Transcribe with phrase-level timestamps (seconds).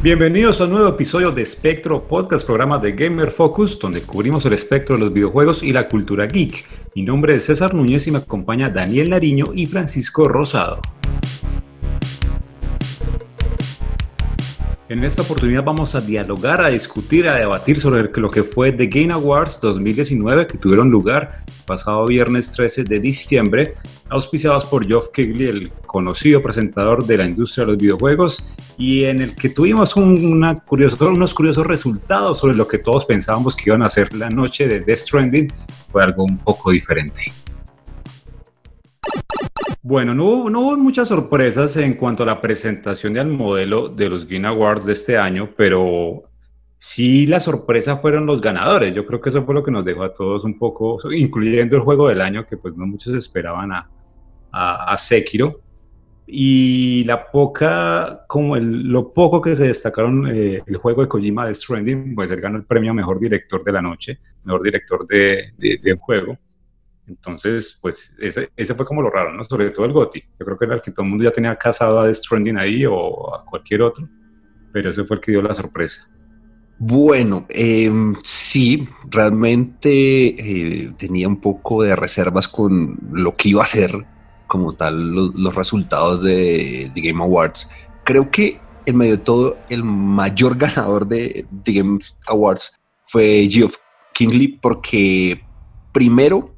[0.00, 4.52] Bienvenidos a un nuevo episodio de Spectro Podcast, programa de Gamer Focus, donde cubrimos el
[4.52, 6.64] espectro de los videojuegos y la cultura geek.
[6.94, 10.80] Mi nombre es César Núñez y me acompaña Daniel Nariño y Francisco Rosado.
[14.90, 18.86] En esta oportunidad vamos a dialogar, a discutir, a debatir sobre lo que fue The
[18.86, 23.74] Game Awards 2019 que tuvieron lugar pasado viernes 13 de diciembre,
[24.08, 29.20] auspiciados por Geoff Keighley, el conocido presentador de la industria de los videojuegos, y en
[29.20, 34.14] el que tuvimos unos curiosos resultados sobre lo que todos pensábamos que iban a ser
[34.14, 35.52] la noche de Death Stranding.
[35.92, 37.30] Fue algo un poco diferente.
[39.88, 44.46] Bueno, no hubo, muchas sorpresas en cuanto a la presentación del modelo de los Game
[44.46, 46.24] Awards de este año, pero
[46.76, 48.94] sí la sorpresa fueron los ganadores.
[48.94, 51.80] Yo creo que eso fue lo que nos dejó a todos un poco, incluyendo el
[51.80, 53.88] juego del año, que pues no muchos esperaban a,
[54.52, 55.62] a, Sekiro.
[56.26, 61.54] Y la poca, como lo poco que se destacaron eh, el juego de Kojima de
[61.54, 65.96] Stranding, pues él ganó el premio Mejor Director de la Noche, Mejor Director de, de,
[65.98, 66.36] juego.
[67.08, 69.42] Entonces, pues ese, ese, fue como lo raro, ¿no?
[69.42, 70.20] Sobre todo el GOTI.
[70.38, 72.58] Yo creo que era el que todo el mundo ya tenía casado a The Stranding
[72.58, 74.08] ahí o a cualquier otro,
[74.72, 76.08] pero ese fue el que dio la sorpresa.
[76.78, 83.66] Bueno, em, sí, realmente eh, tenía un poco de reservas con lo que iba a
[83.66, 84.06] ser
[84.46, 87.68] como tal los, resultados de, The Game Awards.
[88.04, 91.98] Creo que en medio de todo el mayor ganador de The Game
[92.28, 92.72] Awards
[93.06, 93.74] fue Geoff
[94.14, 95.42] Kingley porque
[95.92, 96.54] primero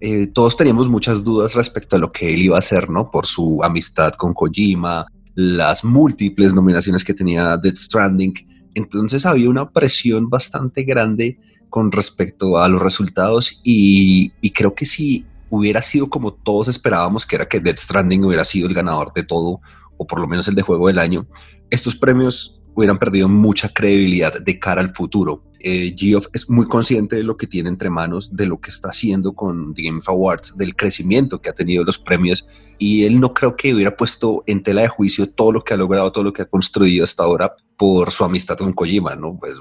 [0.00, 3.10] eh, todos teníamos muchas dudas respecto a lo que él iba a hacer, ¿no?
[3.10, 8.34] Por su amistad con Kojima, las múltiples nominaciones que tenía Death Stranding
[8.76, 11.38] entonces había una presión bastante grande
[11.70, 17.36] con respecto a los resultados y, creo que si hubiera sido como todos esperábamos, que
[17.36, 19.60] era que Death Stranding hubiera sido el ganador de todo,
[19.96, 21.26] o por lo menos el de juego del año,
[21.70, 25.42] estos premios hubieran perdido mucha credibilidad de cara al futuro.
[25.60, 28.88] Eh, Geoff es muy consciente de lo que tiene entre manos, de lo que está
[28.88, 32.46] haciendo con The Game Awards, del crecimiento que ha tenido los premios,
[32.78, 35.76] y él no creo que hubiera puesto en tela de juicio todo lo que ha
[35.76, 39.36] logrado, todo lo que ha construido hasta ahora por su amistad con Kojima, ¿no?
[39.38, 39.54] Pues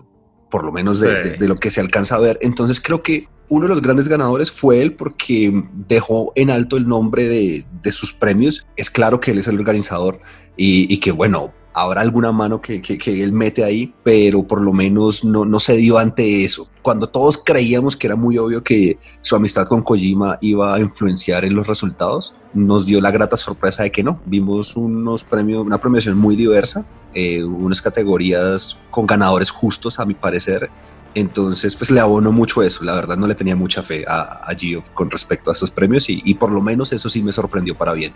[0.50, 2.38] por lo menos de, lo que se alcanza a ver.
[2.42, 6.88] Entonces creo que uno de los grandes ganadores fue él porque dejó en alto el
[6.88, 8.66] nombre de, de sus premios.
[8.78, 10.22] Es claro que él es el organizador
[10.56, 14.72] y, y que bueno, habrá alguna mano que, que, él mete ahí, pero por lo
[14.72, 16.70] menos no, no se dio ante eso.
[16.82, 21.44] Cuando todos creíamos que era muy obvio que su amistad con Kojima iba a influenciar
[21.44, 24.22] en los resultados, nos dio la grata sorpresa de que no.
[24.26, 30.14] Vimos unos premios, una premiación muy diversa, eh, unas categorías con ganadores justos, a mi
[30.14, 30.70] parecer.
[31.14, 32.86] Entonces, pues le abono mucho eso.
[32.86, 36.06] La verdad, no le tenía mucha fe a, a Gio con respecto a estos premios
[36.08, 38.14] y por lo menos eso sí me sorprendió para bien.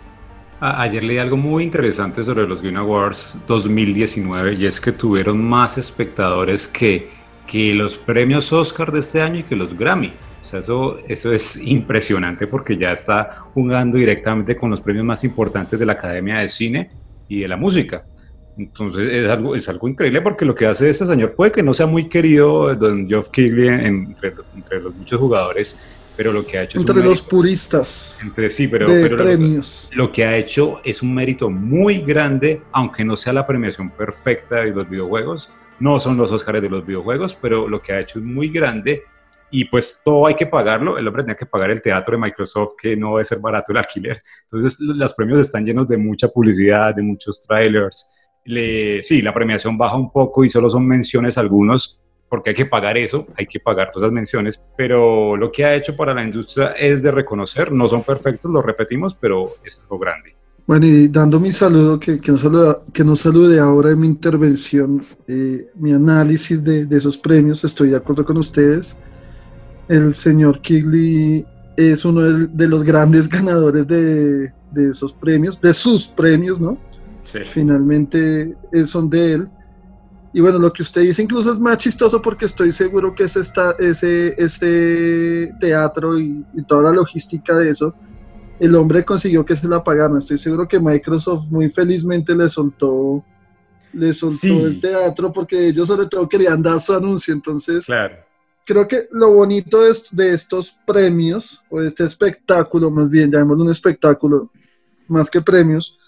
[0.62, 5.78] Ayer leí algo muy interesante sobre los Game Awards 2019 y es que tuvieron más
[5.78, 7.08] espectadores que,
[7.46, 10.12] que los premios Oscar de este año y que los Grammy.
[10.42, 15.24] O sea, eso, eso es impresionante porque ya está jugando directamente con los premios más
[15.24, 16.90] importantes de la Academia de Cine
[17.26, 18.04] y de la Música.
[18.58, 21.72] Entonces es algo, es algo increíble porque lo que hace este señor puede que no
[21.72, 25.78] sea muy querido, don Geoff Keighley, entre, entre los muchos jugadores,
[26.20, 29.88] pero lo que ha hecho entre los puristas entre sí pero, de premios.
[29.94, 34.56] lo, que ha hecho es un mérito muy grande aunque no sea la premiación perfecta
[34.56, 35.50] de los videojuegos.
[35.78, 39.02] No son los Oscars de los videojuegos pero lo que ha hecho es muy grande
[39.50, 40.98] y pues todo hay que pagarlo.
[40.98, 43.78] El hombre tenía que pagar el teatro de Microsoft que no debe ser barato el
[43.78, 44.22] alquiler.
[44.42, 48.10] Entonces los premios están llenos de mucha publicidad de muchos trailers.
[48.44, 52.64] Le, sí la premiación baja un poco y solo son menciones algunos porque hay que
[52.64, 56.22] pagar eso, hay que pagar todas esas menciones, pero lo que ha hecho para la
[56.22, 60.36] industria es de reconocer, no son perfectos, lo repetimos, pero es algo grande.
[60.64, 65.04] Bueno, y dando mi saludo, que, que, no, que no salude ahora en mi intervención,
[65.26, 68.96] eh, mi análisis de, de, esos premios, estoy de acuerdo con ustedes.
[69.88, 71.44] El señor Kigley
[71.76, 76.78] es uno de, de los grandes ganadores de, de, esos premios, de sus premios, ¿no?
[77.24, 77.40] Sí.
[77.50, 79.48] Finalmente eh, son de él.
[80.32, 83.40] Y bueno, lo que usted dice incluso es más chistoso porque estoy seguro que ese,
[83.78, 87.94] ese, este teatro y, toda la logística de eso,
[88.60, 90.18] el hombre consiguió que se la pagaran.
[90.18, 93.24] Estoy seguro que Microsoft muy felizmente le soltó,
[93.92, 97.34] le soltó el teatro porque ellos sobre todo querían dar su anuncio.
[97.34, 97.86] Entonces,
[98.64, 103.64] creo que lo bonito de, de estos premios, o de este espectáculo, más bien, llamémoslo
[103.64, 104.52] un espectáculo,
[105.08, 105.98] más que premios,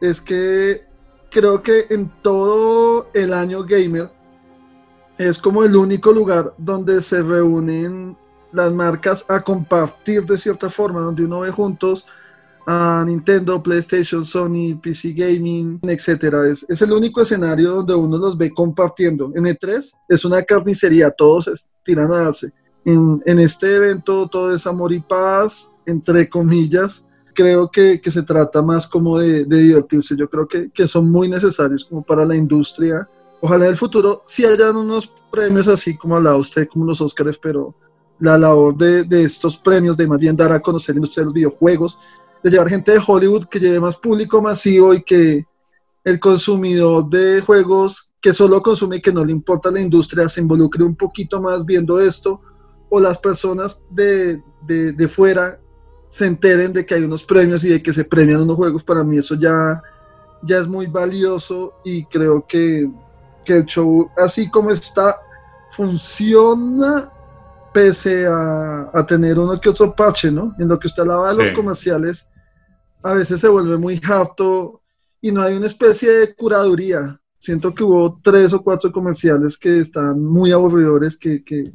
[0.00, 0.86] es que
[1.30, 4.10] creo que en todo el año gamer
[5.18, 8.16] es como el único lugar donde se reúnen
[8.52, 12.06] las marcas a compartir de cierta forma, donde uno ve juntos
[12.66, 16.46] a Nintendo, PlayStation, Sony, PC Gaming, etcétera.
[16.48, 19.30] Es, es, el único escenario donde uno los ve compartiendo.
[19.36, 22.52] En E3 es una carnicería, todos tiran a darse.
[22.84, 27.04] En, en, este evento todo es amor y paz, entre comillas.
[27.36, 30.16] Creo que, que se trata más como de, divertirse.
[30.16, 33.06] Yo creo que, que, son muy necesarios como para la industria.
[33.42, 37.36] Ojalá en el futuro sí hayan unos premios así como hablaba usted, como los Oscars,
[37.36, 37.74] pero
[38.18, 41.34] la labor de, de estos premios, de más bien dar a conocer la industria los
[41.34, 41.98] videojuegos,
[42.42, 45.44] de llevar gente de Hollywood que lleve más público masivo y que
[46.02, 50.40] el consumidor de juegos que solo consume y que no le importa la industria se
[50.40, 52.40] involucre un poquito más viendo esto,
[52.88, 55.60] o las personas de, de fuera
[56.08, 59.04] se enteren de que hay unos premios y de que se premian unos juegos, para
[59.04, 59.82] mí eso ya,
[60.42, 62.90] ya es muy valioso y creo que,
[63.44, 65.16] que el show así como está
[65.72, 67.10] funciona
[67.72, 70.54] pese a, a, tener uno que otro parche, ¿no?
[70.58, 71.38] En lo que usted hablaba de sí.
[71.40, 72.26] los comerciales,
[73.02, 74.80] a veces se vuelve muy harto
[75.20, 77.20] y no hay una especie de curaduría.
[77.38, 81.44] Siento que hubo tres o cuatro comerciales que están muy aburridores, que...
[81.44, 81.70] que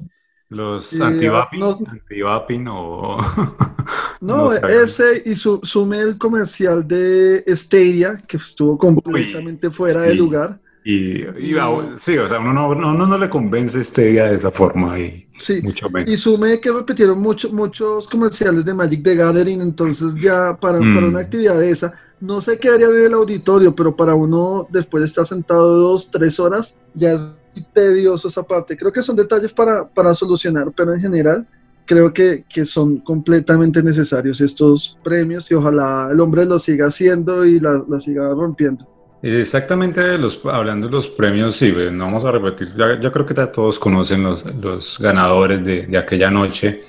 [0.50, 2.22] los eh, anti-vaping no, anti
[2.68, 3.18] o...
[4.22, 10.04] no, no ese y su, sume el comercial de Stadia, que estuvo completamente Uy, fuera
[10.04, 10.10] sí.
[10.10, 10.60] de lugar.
[10.84, 11.56] Y, y,
[11.96, 15.62] sí, o sea, uno no, uno no le convence día de esa forma y sí.
[15.62, 16.10] mucho menos.
[16.10, 20.96] Y sume que repitieron mucho, muchos comerciales de Magic the Gathering, entonces ya para, mm.
[20.96, 24.68] para una actividad de esa, no sé qué haría en el auditorio, pero para uno
[24.72, 27.22] después de estar sentado dos, tres horas, ya es
[27.74, 28.78] tedioso esa parte.
[28.78, 31.48] Creo que son detalles para, para solucionar, pero en general
[31.86, 37.46] creo que, que, son completamente necesarios estos premios y ojalá el hombre lo siga haciendo
[37.46, 38.88] y la, la siga rompiendo.
[39.24, 43.36] Exactamente, los, hablando de los premios, sí, no vamos a repetir, ya, ya creo que
[43.36, 46.82] ya todos conocen los, los ganadores de, de, aquella noche.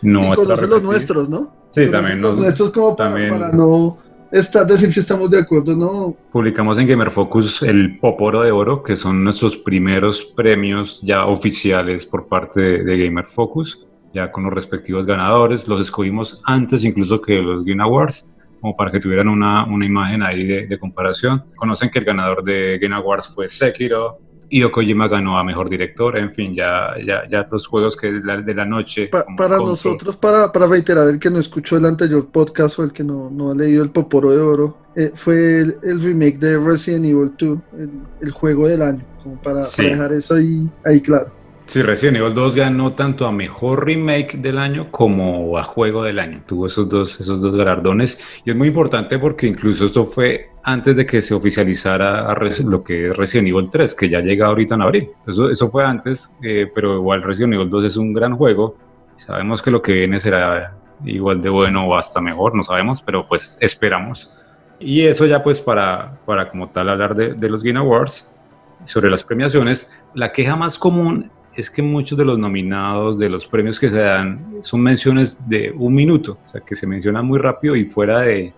[0.00, 1.52] No y conocen los nuestros, ¿no?
[1.72, 2.22] Sí, también.
[2.22, 3.98] Los, nuestros como también, para, para no
[4.32, 6.16] estar, decir si estamos de acuerdo, ¿no?
[6.32, 12.06] Publicamos en Gamer Focus el Poporo de Oro, que son nuestros primeros premios ya oficiales
[12.06, 13.84] por parte de, de Gamer Focus,
[14.14, 15.68] ya con los respectivos ganadores.
[15.68, 18.30] Los escogimos antes incluso que los Game Awards
[18.60, 21.44] como para que tuvieran una, una imagen ahí de, de, comparación.
[21.54, 24.18] Conocen que el ganador de Game Awards fue Sekiro,
[24.48, 28.20] Hideo Kojima ganó a Mejor Director, en fin, ya, ya, ya otros juegos que de
[28.22, 29.08] la, de la noche.
[29.08, 29.68] Pa, para Control.
[29.68, 33.30] nosotros, para, para reiterar, el que no escuchó el anterior podcast o el que no,
[33.30, 37.32] no ha leído el Poporo de Oro, eh, fue el, el, remake de Resident Evil
[37.36, 37.90] 2, el,
[38.20, 39.76] el juego del año, como para, sí.
[39.76, 41.32] para dejar eso ahí, ahí claro.
[41.66, 46.18] Sí, Resident Evil 2 ganó tanto a mejor remake del año como a juego del
[46.18, 46.42] año.
[46.46, 48.20] Tuvo esos dos, esos dos galardones.
[48.44, 52.34] Y es muy importante porque incluso esto fue antes de que se oficializara
[52.66, 55.10] lo que es Resident Evil 3, que ya llega ahorita en abril.
[55.26, 58.76] Eso, eso fue antes, eh, pero igual Resident Evil 2 es un gran juego.
[59.16, 63.26] Sabemos que lo que viene será igual de bueno o hasta mejor, no sabemos, pero
[63.26, 64.34] pues esperamos.
[64.78, 68.36] Y eso ya pues para, para como tal hablar de, de los Game Awards,
[68.84, 73.46] sobre las premiaciones, la queja más común es que muchos de los nominados de los
[73.46, 77.38] premios que se dan son menciones de un minuto, o sea, que se mencionan muy
[77.38, 78.52] rápido y fuera de,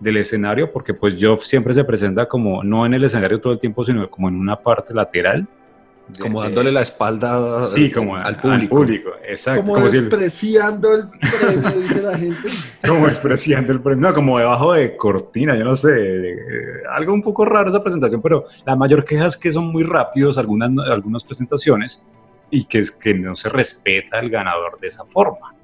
[0.00, 3.60] del escenario, porque pues Geoff siempre se presenta como no en el escenario todo el
[3.60, 5.46] tiempo, sino como en una parte lateral.
[6.08, 8.50] De, como dándole la espalda sí, como al, público.
[8.50, 9.10] al, público.
[9.24, 9.62] exacto.
[9.62, 11.54] Como, como despreciando si el...
[11.54, 11.60] el...
[11.62, 12.48] premio, dice la gente.
[12.86, 16.36] Como despreciando el premio, no, como debajo de cortina, yo no sé,
[16.90, 20.36] algo un poco raro esa presentación, pero la mayor queja es que son muy rápidos
[20.36, 22.02] algunas, algunas presentaciones
[22.52, 25.56] y que que no se respeta al ganador de esa forma.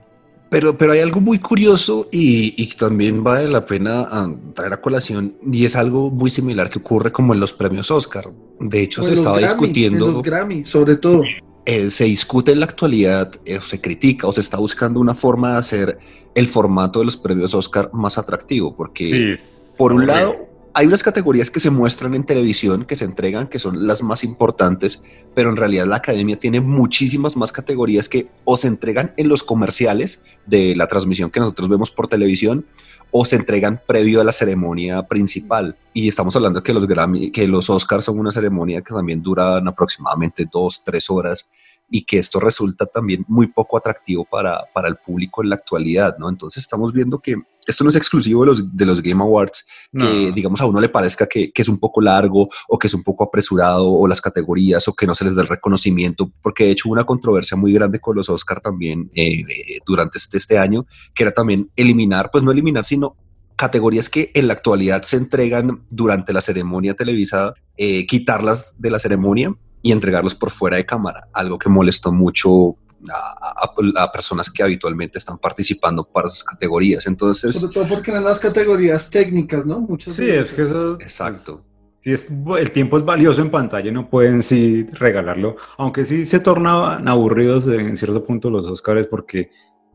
[0.50, 4.80] Pero, pero hay algo muy curioso y, y también vale la pena ah, traer a
[4.80, 8.30] colación y es algo muy similar que ocurre como en los premios Oscar.
[8.58, 10.06] De hecho, se estaba Grammy, discutiendo...
[10.06, 11.22] En los Grammy, sobre todo.
[11.66, 15.52] Eh, se discute en la actualidad, eh, se critica o se está buscando una forma
[15.52, 15.98] de hacer
[16.34, 20.34] el formato de los premios Oscar más atractivo, porque sí, por un lado
[20.78, 24.22] hay unas categorías que se muestran en televisión, que se entregan, que son las más
[24.22, 25.02] importantes,
[25.34, 29.42] pero en realidad la academia tiene muchísimas más categorías que o se entregan en los
[29.42, 32.64] comerciales de la transmisión que nosotros vemos por televisión
[33.10, 35.76] o se entregan previo a la ceremonia principal.
[35.92, 39.66] Y estamos hablando que los Grammy, que los Oscars son una ceremonia que también duran
[39.66, 41.48] aproximadamente dos, tres horas
[41.90, 46.18] y que esto resulta también muy poco atractivo para, para el público en la actualidad,
[46.18, 46.28] ¿no?
[46.28, 47.34] Entonces estamos viendo que
[47.68, 50.32] esto no es exclusivo de los, de los Game Awards, que no.
[50.32, 53.02] digamos a uno le parezca que, que, es un poco largo o que es un
[53.02, 56.70] poco apresurado o las categorías o que no se les da el reconocimiento, porque de
[56.70, 59.44] hecho hubo una controversia muy grande con los Oscar también eh,
[59.86, 63.16] durante este, este año, que era también eliminar, pues no eliminar, sino
[63.58, 68.98] categorías que en la actualidad se entregan durante la ceremonia televisada, eh, quitarlas de la
[68.98, 72.76] ceremonia y entregarlos por fuera de cámara, algo que molestó mucho
[73.12, 77.06] a, personas que habitualmente están participando para esas categorías.
[77.06, 79.80] Entonces, sobre todo porque en las categorías técnicas, ¿no?
[79.80, 80.94] Muchas sí, es que eso.
[80.94, 81.64] Exacto.
[82.00, 82.28] si es,
[82.58, 87.66] el tiempo es valioso en pantalla, no pueden sí regalarlo, aunque sí se tornan aburridos
[87.68, 89.50] en cierto punto los Oscars porque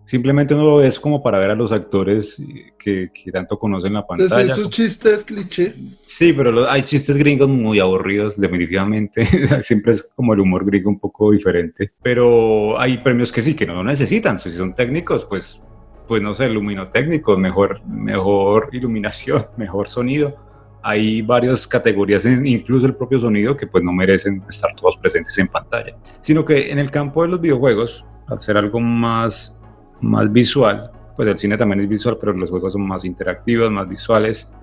[0.05, 2.41] Simplemente uno lo ve como para ver a los actores
[2.77, 4.53] que, tanto conocen la pantalla.
[4.53, 5.73] Pues su chiste es cliché.
[6.01, 9.25] Sí, pero hay chistes gringos muy aburridos, definitivamente.
[9.61, 11.93] Siempre es como el humor gringo un poco diferente.
[12.01, 14.37] Pero hay premios que sí, que no lo necesitan.
[14.39, 15.61] Si son técnicos, pues,
[16.07, 20.35] pues no sé, luminotécnicos, mejor, mejor iluminación, mejor sonido.
[20.85, 25.47] Hay varias categorías, incluso el propio sonido, que pues no merecen estar todos presentes en
[25.47, 25.95] pantalla.
[26.19, 29.62] Sino que en el campo de los videojuegos, al ser algo más
[30.03, 33.87] más visual, pues el cine también es visual, pero los juegos son más interactivos, más
[33.87, 34.53] visuales.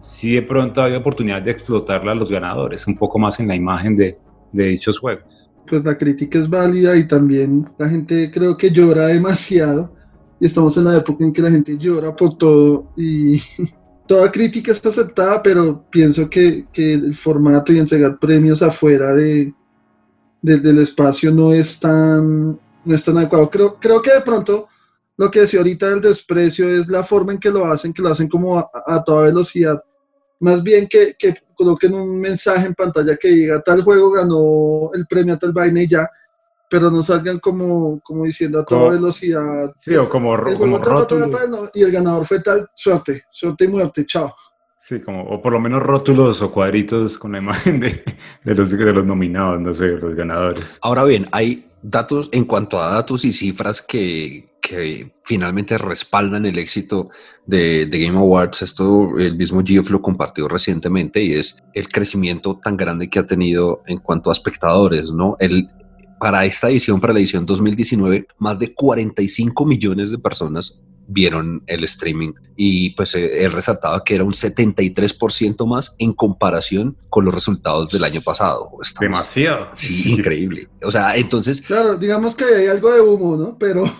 [0.00, 3.56] Sí de pronto hay oportunidad de explotarla a los ganadores, un poco más en la
[3.56, 4.18] imagen de,
[4.52, 5.24] de dichos juegos.
[5.66, 9.92] Pues la crítica es válida y también la gente creo que llora demasiado
[10.40, 13.40] y estamos en la época en que la gente llora por todo y
[14.06, 19.52] toda crítica está aceptada, pero pienso que, que el formato y entregar premios afuera de,
[20.40, 23.50] del espacio no es tan, no es tan adecuado.
[23.50, 24.68] Creo, creo que de pronto
[25.18, 28.08] lo que decía ahorita del desprecio es la forma en que lo hacen, que lo
[28.08, 29.82] hacen como a, toda velocidad.
[30.38, 35.04] Más bien que, que, coloquen un mensaje en pantalla que diga tal juego ganó el
[35.08, 36.08] premio a tal vaina y ya,
[36.70, 39.72] pero no salgan como, como diciendo a toda velocidad.
[39.80, 41.30] Sí, o como, como rótulos.
[41.74, 44.32] y el ganador fue tal, suerte, suerte y muerte, chao.
[44.78, 48.04] Sí, como, o por lo menos rótulos o cuadritos con la imagen de,
[48.44, 50.78] de, los, de los nominados, no sé, los ganadores.
[50.80, 56.58] Ahora bien, hay datos en cuanto a datos y cifras que, que finalmente respaldan el
[56.58, 57.08] éxito
[57.46, 58.60] de, Game Awards.
[58.60, 63.26] Esto el mismo Geoff lo compartió recientemente y es el crecimiento tan grande que ha
[63.26, 65.36] tenido en cuanto a espectadores, ¿no?
[65.40, 65.70] El,
[66.20, 71.84] para esta edición, para la edición 2019, más de 45 millones de personas vieron el
[71.84, 77.32] streaming y pues eh, él resaltaba que era un 73% más en comparación con los
[77.32, 78.70] resultados del año pasado.
[79.00, 79.70] Demasiado.
[79.72, 80.68] Sí, increíble.
[80.84, 81.62] O sea, entonces...
[81.62, 83.56] Claro, digamos que hay algo de humo, ¿no?
[83.58, 83.90] Pero...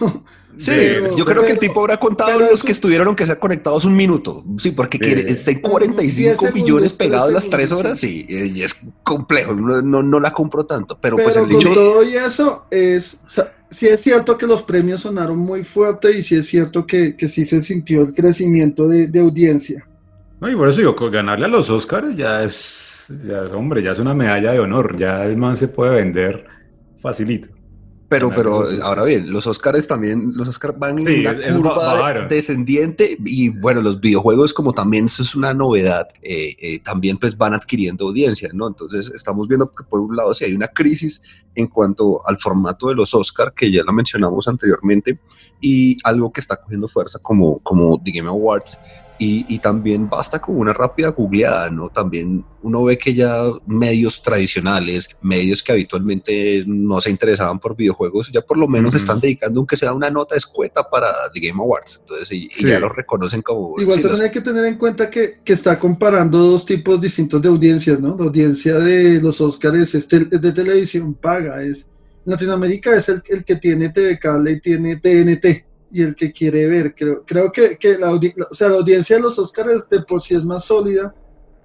[0.58, 0.72] Sí,
[1.16, 4.44] yo creo que el tipo habrá contado los que estuvieron, aunque sea conectados un minuto.
[4.58, 9.54] Sí, porque está en 45 millones pegados las tres horas y, y, es complejo.
[9.54, 10.98] No, no, la compro tanto.
[11.00, 13.20] Pero, pues el con todo y eso es
[13.70, 17.28] sí es cierto que los premios sonaron muy fuerte y sí es cierto que, que
[17.28, 19.86] sí se sintió el crecimiento de, de, audiencia.
[20.40, 23.92] No, y por eso digo, ganarle a los Oscars ya es, ya es, hombre, ya
[23.92, 26.44] es una medalla de honor, ya el man se puede vender
[27.00, 27.48] facilito.
[28.08, 33.50] Pero, pero ahora bien, los Oscars también, los Oscars van en una curva descendiente y
[33.50, 38.06] bueno, los videojuegos como también eso es una novedad, eh, eh, también pues van adquiriendo
[38.06, 38.66] audiencia, ¿no?
[38.66, 41.22] Entonces estamos viendo que por un lado si hay una crisis
[41.54, 45.18] en cuanto al formato de los Oscars, que ya lo mencionamos anteriormente,
[45.60, 48.78] y algo que está cogiendo fuerza como, como The Game Awards,
[49.18, 51.88] y, también basta con una rápida googleada, ¿no?
[51.88, 58.30] También uno ve que ya medios tradicionales, medios que habitualmente no se interesaban por videojuegos,
[58.30, 61.98] ya por lo menos están dedicando aunque sea una nota escueta para The Game Awards.
[62.00, 63.80] Entonces, y, ya lo reconocen como...
[63.80, 67.48] Igual también hay que tener en cuenta que, que, está comparando dos tipos distintos de
[67.48, 68.16] audiencias, ¿no?
[68.16, 71.86] La audiencia de los Oscars es, de televisión paga, es...
[72.24, 76.66] Latinoamérica es el, el que tiene TV Cable y tiene TNT y el que quiere
[76.66, 76.94] ver.
[76.94, 80.34] Creo, creo que, que la, o sea, la audiencia de los Oscars de por sí
[80.34, 81.14] es más sólida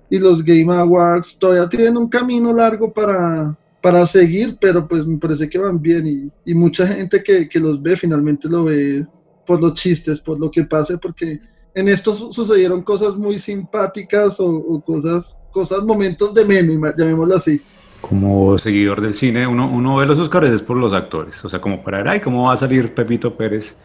[0.09, 5.17] y los Game Awards todavía tienen un camino largo para, para seguir, pero pues me
[5.17, 9.05] parece que van bien y, y mucha gente que, que, los ve finalmente lo ve
[9.45, 11.39] por los chistes, por lo que pase, porque
[11.73, 17.59] en esto sucedieron cosas muy simpáticas o, cosas, cosas, momentos de meme, llamémoslo así
[18.01, 21.43] como seguidor del cine, uno, uno ve los Oscars es por los actores.
[21.45, 23.77] O sea, como para ver, ay, ¿cómo va a salir Pepito Pérez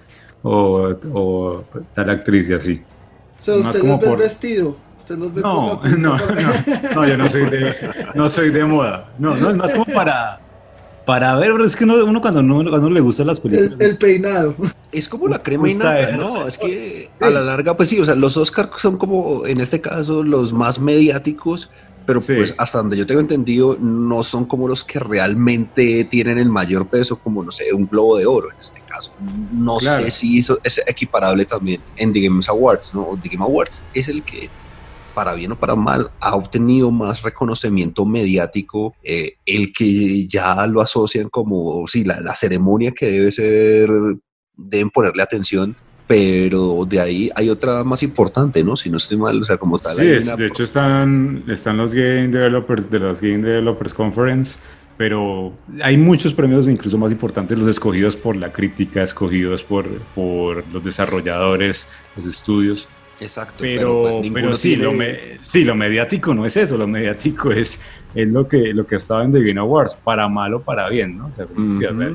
[0.43, 1.65] o, o
[1.95, 2.83] tal actriz y así.
[3.41, 4.77] O sea, usted los ve vestido.
[4.99, 6.19] Usted los ve no, no, no,
[6.95, 7.75] no, yo no soy de,
[8.15, 9.13] no soy de moda.
[9.19, 10.41] No, no, es más como para,
[11.07, 13.75] para ver, pero es que uno, uno cuando, no, cuando le gustan las películas.
[13.79, 14.55] El, el, peinado.
[14.91, 16.47] Es como la crema y nata, ¿no?
[16.47, 19.81] Es que a la larga, pues sí, o sea, los Oscars son como, en este
[19.81, 21.71] caso, los más mediáticos,
[22.09, 26.49] pero pues hasta donde yo tengo entendido no son como los que realmente tienen el
[26.49, 29.13] mayor peso, como no sé, un globo de oro en este caso.
[29.53, 33.11] No sé si eso es equiparable también en The Game Awards, ¿no?
[33.23, 34.49] The Game Awards es el que
[35.13, 40.81] para bien o para mal, ha obtenido más reconocimiento mediático, eh, el que ya lo
[40.81, 43.91] asocian como, sí, la, la, ceremonia que debe ser,
[44.57, 45.77] deben ponerle atención,
[46.09, 48.77] pero de ahí hay otra más importante, ¿no?
[48.77, 49.97] Si no estoy mal, o sea, como tal.
[49.97, 54.59] Sí, de hecho están, están los Game Developers de los Game Developers Conference
[54.99, 59.87] pero hay muchos premios, incluso más importantes, los escogidos por la crítica, escogidos por,
[60.17, 61.87] por los desarrolladores,
[62.17, 62.89] los estudios.
[63.21, 63.59] Exacto.
[63.59, 64.03] Pero,
[64.35, 64.93] pero, pues, sí, lo
[65.41, 67.81] sí, lo mediático no es eso, lo mediático es,
[68.13, 71.17] es lo, que, lo que estaba en The Game Awards, para mal o para bien,
[71.17, 71.29] ¿no?
[71.29, 71.47] O sea,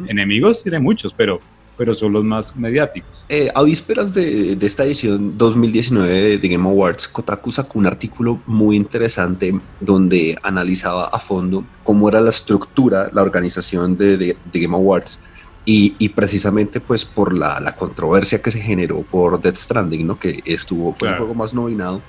[0.09, 1.39] enemigos tiene muchos, pero
[1.77, 3.25] pero son los más mediáticos.
[3.29, 8.41] Eh, a vísperas de, de, esta edición 2019 de Game Awards, Kotaku sacó un artículo
[8.45, 14.75] muy interesante donde analizaba a fondo cómo era la estructura, la organización de, de, Game
[14.75, 15.21] Awards
[15.65, 20.19] y, y, precisamente pues por la, la, controversia que se generó por Death Stranding, ¿no?
[20.19, 22.01] que estuvo, fue el juego más nominado.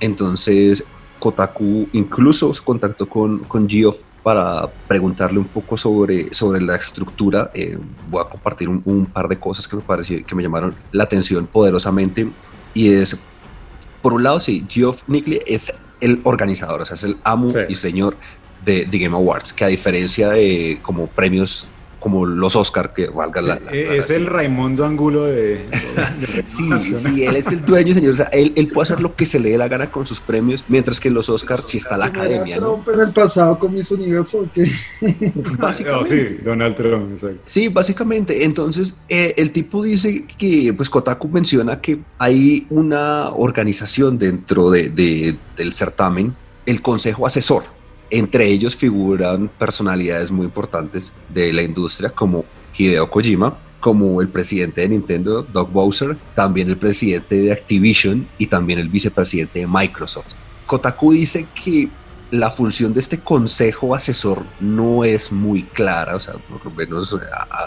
[0.00, 0.84] Entonces
[1.18, 7.50] Kotaku incluso se contactó con, con Geoff para preguntarle un poco sobre, sobre la estructura.
[7.54, 11.04] Eh, voy a compartir un, par de cosas que me pareció, que me llamaron la
[11.04, 12.28] atención poderosamente.
[12.74, 13.20] Y es,
[14.00, 17.74] por un lado, sí, Geoff Nickley es el organizador, o sea, es el amo y
[17.74, 18.16] señor
[18.64, 21.66] de, de, Game Awards, que a diferencia de como premios
[22.02, 23.54] como los Oscar, que valga la...
[23.72, 25.64] Eh, es el Raimundo Angulo de...
[26.44, 28.14] sí, sí, él es el dueño, señor.
[28.14, 30.20] O sea, él, él, puede hacer lo que se le dé la gana con sus
[30.20, 32.82] premios, mientras que los Oscar sí está la academia, ¿no?
[32.92, 34.70] en el pasado con mis universo qué?
[35.58, 36.28] Básicamente.
[36.36, 37.40] sí, Donald Trump, exacto.
[37.46, 38.44] Sí, básicamente.
[38.44, 44.90] Entonces, eh, el tipo dice que, pues Kotaku menciona que hay una organización dentro de,
[44.90, 46.34] de, del certamen,
[46.66, 47.64] el Consejo Asesor
[48.12, 52.44] entre ellos figuran personalidades muy importantes de la industria como
[52.76, 58.46] Hideo Kojima, como el presidente de Nintendo, Doug Bowser, también el presidente de Activision y
[58.46, 60.34] también el vicepresidente de Microsoft.
[60.66, 61.88] Kotaku dice que
[62.32, 67.14] la función de este consejo asesor no es muy clara, o sea, por lo menos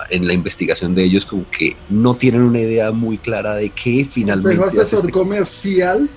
[0.10, 4.04] en la investigación de ellos como que no tienen una idea muy clara de qué
[4.10, 4.58] finalmente...
[4.58, 6.10] ¿Consejo asesor este comercial?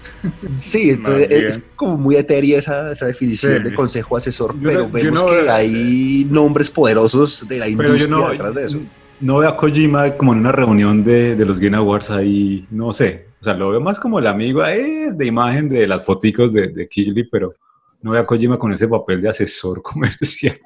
[0.56, 5.50] Sí, entonces es como muy etérea esa, esa definición de consejo asesor, pero vemos que
[5.50, 8.80] hay nombres poderosos de la industria no, detrás de eso.
[9.20, 12.94] No veo a Kojima como en una reunión de, de los Game Awards ahí, no
[12.94, 16.50] sé, o sea, lo veo más como el amigo ahí de imagen de las foticos
[16.50, 17.54] de, de pero
[18.00, 20.58] no veo a Kojima con ese papel de asesor comercial.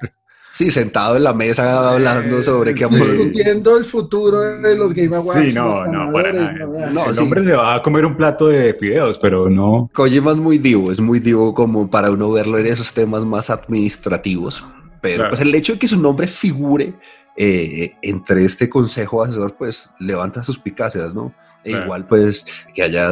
[0.53, 3.31] Sí, sentado en la mesa hablando sobre qué amor.
[3.31, 5.47] Viendo el futuro de los Game Awards.
[5.47, 6.91] Sí, no, no, para nada.
[6.91, 9.89] No, el hombre se va a comer un plato de fideos, pero no.
[9.93, 13.49] Kojima es muy divo, es muy divo como para uno verlo en esos temas más
[13.49, 14.63] administrativos.
[15.01, 16.93] Pero pues el hecho de que su nombre figure
[17.35, 21.33] eh, entre este consejo asesor, pues levanta suspicacias, ¿no?
[21.63, 23.09] E igual, pues, que haya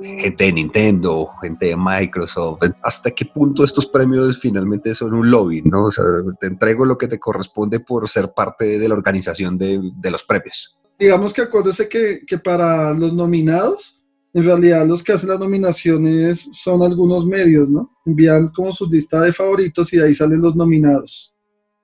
[0.00, 5.62] gente de Nintendo, gente de Microsoft, hasta qué punto estos premios finalmente son un lobby,
[5.62, 5.86] ¿no?
[5.86, 6.04] O sea,
[6.40, 9.80] te entrego lo que te corresponde por ser parte de la organización de,
[10.10, 10.76] los premios.
[10.98, 14.00] Digamos que acuérdese que, que, para los nominados,
[14.32, 17.90] en realidad los que hacen las nominaciones son algunos medios, ¿no?
[18.06, 21.33] Envían como su lista de favoritos y de ahí salen los nominados.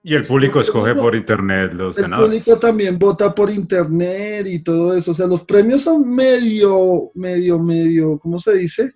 [0.03, 2.37] Y el público escoge por internet los ganadores.
[2.37, 5.11] El público también vota por internet y todo eso.
[5.11, 8.95] O sea, los premios son medio, medio, medio, ¿cómo se dice?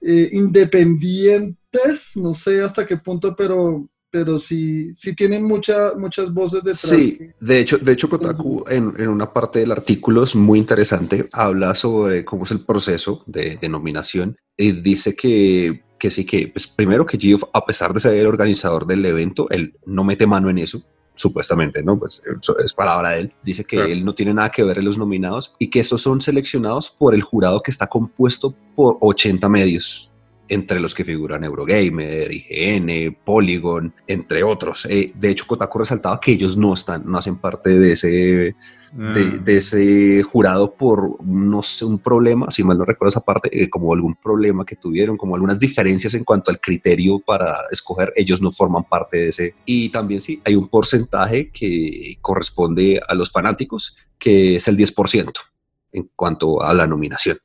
[0.00, 6.64] Eh, independientes, no sé hasta qué punto, pero, pero sí, sí tienen mucha, muchas voces
[6.64, 6.90] detrás.
[6.90, 11.28] Sí, de hecho, de hecho Kotaku en, en, una parte del artículo es muy interesante,
[11.32, 16.48] habla sobre cómo es el proceso de, de nominación y dice que que sí que,
[16.48, 20.26] pues primero que Geoff, a pesar de ser el organizador del evento, él no mete
[20.26, 20.82] mano en eso,
[21.14, 21.98] supuestamente, ¿no?
[21.98, 22.22] Pues
[22.64, 23.32] es palabra de él.
[23.42, 26.20] Dice que él no tiene nada que ver en los nominados y que estos son
[26.20, 30.07] seleccionados por el jurado que está compuesto por 80 medios,
[30.48, 34.86] entre los que figuran Eurogamer, IGN, Polygon, entre otros.
[34.86, 38.56] Eh, de hecho, Kotaku resaltaba que ellos no están, no hacen parte de ese
[38.96, 39.12] Ah.
[39.12, 43.68] de, ese jurado por, no sé, un problema, si mal no recuerdo esa parte, eh,
[43.68, 48.40] como algún problema que tuvieron, como algunas diferencias en cuanto al criterio para escoger, ellos
[48.40, 49.54] no forman parte de ese.
[49.66, 55.32] Y también sí, hay un porcentaje que corresponde a los fanáticos, que es el 10%
[55.92, 57.38] en cuanto a la nominación.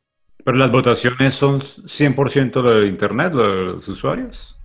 [0.44, 4.60] Pero las votaciones son 100% de Internet, de los usuarios.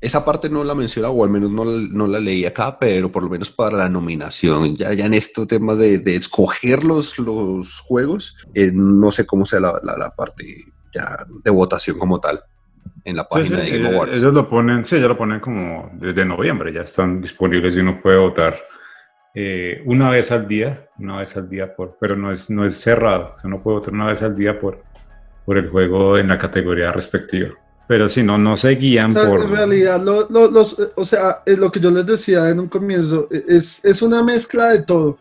[0.00, 3.22] Esa parte no la menciona, o al menos no, no, la leí acá, pero por
[3.22, 4.76] lo menos para la nominación.
[4.76, 9.46] Ya, ya en este tema de, de escoger los, los juegos, eh, no sé cómo
[9.46, 10.44] sea la, la, parte
[10.92, 12.42] ya de votación como tal
[13.04, 14.18] en la página de Game eh, Awards.
[14.18, 18.00] Ellos lo ponen, sí, ya lo ponen como desde noviembre, ya están disponibles y uno
[18.02, 18.58] puede votar
[19.34, 22.76] eh, una vez al día, una vez al día por, pero no es, no es
[22.76, 24.82] cerrado, uno puede votar una vez al día por,
[25.46, 27.50] por el juego en la categoría respectiva.
[27.88, 29.40] Pero si no, no se guían por...
[29.40, 33.44] En realidad, los, o sea, es lo que yo les decía en un comienzo, e,
[33.48, 35.18] es, es una mezcla de todo.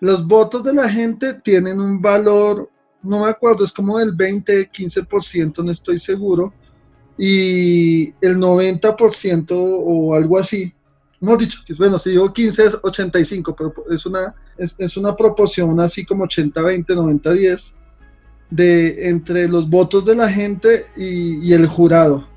[0.00, 2.68] Los votos de la gente tienen un valor,
[3.02, 6.52] no me acuerdo, es como del 20, 15%, no estoy seguro,
[7.16, 10.75] y el 90% o algo así
[11.20, 16.04] hemos dicho, bueno, si digo 15 es 85, pero es una, es, una proporción así
[16.04, 17.74] como 80-20, 90-10
[18.50, 22.28] de entre los votos de la gente y, el jurado.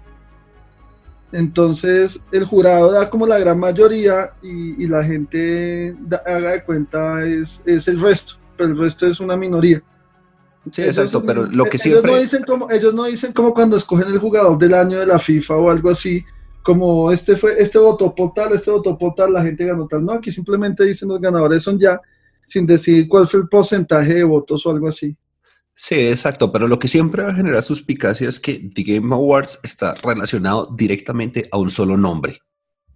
[1.32, 7.62] Entonces el jurado da como la gran mayoría y, la gente haga de cuenta es,
[7.66, 9.84] es el resto, pero el resto es una minoría.
[10.72, 12.12] Sí, exacto, pero lo que ellos siempre...
[12.12, 15.18] No dicen como, ellos no dicen como cuando escogen el jugador del año de la
[15.18, 16.24] FIFA o algo así,
[16.64, 20.04] como este fue, este votó por tal, este votó por tal, la gente ganó tal.
[20.04, 22.00] No, aquí simplemente dicen los ganadores son ya,
[22.46, 25.16] sin decir cuál fue el porcentaje de votos o algo así.
[25.82, 29.60] Sí, exacto, pero lo que siempre va a generar suspicacia es que The Game Awards
[29.64, 32.42] está relacionado directamente a un solo nombre.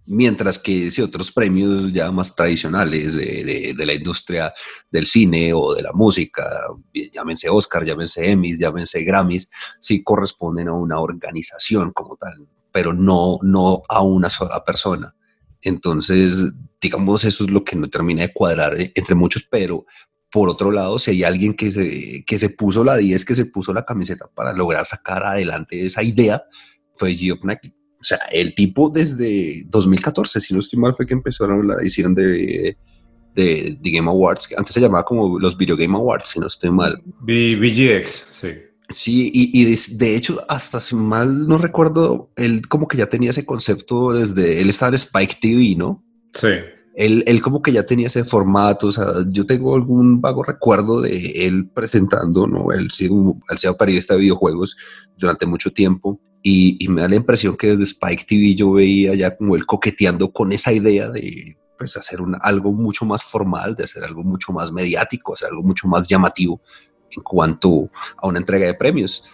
[0.04, 4.52] Mientras que si otros premios ya más tradicionales de, la industria
[4.90, 6.44] del cine o de la música,
[7.10, 9.48] llámense Oscar, llámense Emmys, llámense Grammys,
[9.80, 15.14] sí corresponden a una organización como tal, pero no, no a una sola persona.
[15.62, 19.86] Entonces, digamos, eso es lo que no termina de cuadrar eh, entre muchos, pero
[20.28, 23.46] por otro lado, si hay alguien que se, que se puso la 10, que se
[23.46, 26.42] puso la camiseta para lograr sacar adelante esa idea,
[26.96, 27.72] fue Nike.
[28.00, 32.12] O sea, el tipo desde 2014, si no estoy mal, fue que empezaron la edición
[32.12, 32.76] de,
[33.36, 36.72] de, Game Awards, que antes se llamaba como los Video Game Awards, si no estoy
[36.72, 37.00] mal.
[37.20, 38.48] VGX, sí.
[38.90, 39.64] Sí, y,
[39.96, 44.60] de, hecho, hasta si mal no recuerdo, él como que ya tenía ese concepto desde,
[44.60, 46.04] él estaba en Spike TV, ¿no?
[46.34, 46.48] Sí.
[46.94, 51.00] Él, él como que ya tenía ese formato, o sea, yo tengo algún vago recuerdo
[51.00, 52.72] de él presentando, ¿no?
[52.72, 54.76] Él, ha sido periodista de videojuegos
[55.16, 59.34] durante mucho tiempo y, me da la impresión que desde Spike TV yo veía ya
[59.34, 63.84] como él coqueteando con esa idea de pues hacer un, algo mucho más formal, de
[63.84, 66.60] hacer algo mucho más mediático, hacer algo mucho más llamativo
[67.16, 69.24] en cuanto a una entrega de premios.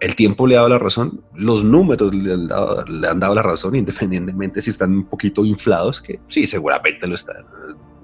[0.00, 3.34] El tiempo le ha dado la razón, los números le han dado, le han dado
[3.34, 7.44] la razón, independientemente si están un poquito inflados, que sí, seguramente lo están.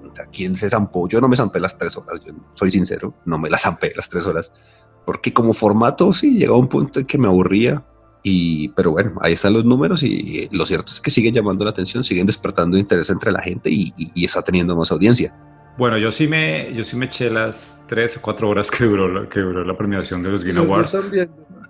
[0.09, 1.07] O sea, ¿quién se zampó?
[1.07, 4.09] Yo no me zampé las tres horas, yo soy sincero, no me las zampé las
[4.09, 4.51] tres horas,
[5.05, 7.85] porque como formato sí, llegó a un punto en que me aburría,
[8.23, 11.71] y, pero bueno, ahí están los números y lo cierto es que siguen llamando la
[11.71, 15.35] atención, siguen despertando interés entre la gente y, está teniendo más audiencia.
[15.81, 19.27] Bueno, yo sí me, yo sí me eché las tres o cuatro horas que duró,
[19.27, 20.95] que duró la premiación de los Game Awards.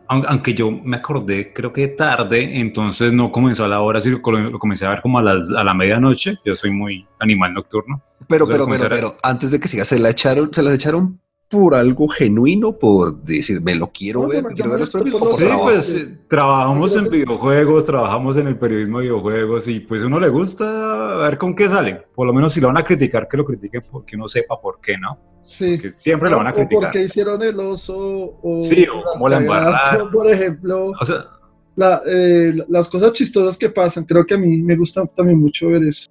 [0.09, 4.59] Aunque yo me acordé, creo que tarde, entonces no comenzó a la hora, sino lo
[4.59, 6.35] comencé a ver como a, las, a la medianoche.
[6.43, 8.03] Yo soy muy animal nocturno.
[8.27, 11.21] Pero, pero, pero, pero, antes de que siga, se la echaron, se las echaron
[11.51, 15.21] por algo genuino, por decir, me lo quiero ver, quiero ver los premios.
[15.37, 20.17] Sí, pues eh, trabajamos en videojuegos, trabajamos en el periodismo de videojuegos y pues uno
[20.17, 21.99] le gusta ver con qué salen.
[22.15, 24.79] Por lo menos si lo van a criticar, que lo critiquen porque uno sepa por
[24.79, 25.19] qué, ¿no?
[25.41, 25.79] Sí.
[25.91, 26.77] siempre lo van a criticar.
[26.77, 28.39] O porque hicieron el oso.
[28.41, 30.09] O sí, o como la embarrada.
[30.09, 30.93] Por ejemplo.
[30.99, 35.39] O sea, eh, las cosas chistosas que pasan, creo que a mí me gusta también
[35.39, 36.09] mucho ver eso.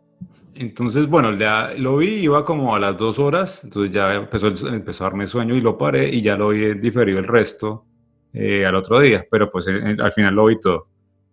[0.60, 1.32] Entonces, bueno,
[1.78, 5.56] lo vi, iba como a las dos horas, entonces ya empezó, empezó a darme sueño
[5.56, 7.86] y lo paré y ya lo vi diferido el resto
[8.34, 10.88] eh, al otro día, pero pues eh, al final lo vi todo.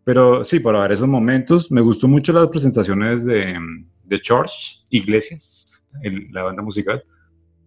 [0.05, 3.59] Pero sí, para ver esos momentos, me gustó mucho las presentaciones de,
[4.05, 5.77] de George Iglesias,
[6.31, 7.03] la banda musical.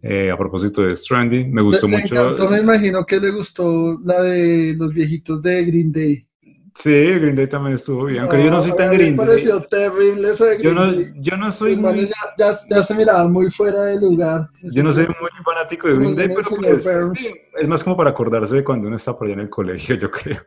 [0.00, 2.38] Eh, a propósito de Stranding, me gustó mucho.
[2.48, 6.26] me imagino que le gustó la de los viejitos de Green Day.
[6.74, 9.26] Sí, Green Day también estuvo bien, aunque yo no soy tan Green Day.
[9.26, 11.12] Me pareció terrible eso de Green yo no, Day.
[11.16, 12.09] Yo no soy muy...
[12.38, 14.48] Ya, ya, se miraban muy fuera de lugar.
[14.62, 18.54] Yo no soy muy fanático de Green Day, pero pues, es más como para acordarse
[18.54, 20.44] de cuando uno está por allá en el colegio, yo creo.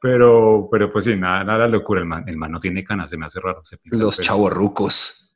[0.00, 2.00] Pero, pero pues sí, nada, nada locura.
[2.00, 3.62] El man, el man no tiene canas, se me hace raro.
[3.84, 5.34] Los chavorrucos.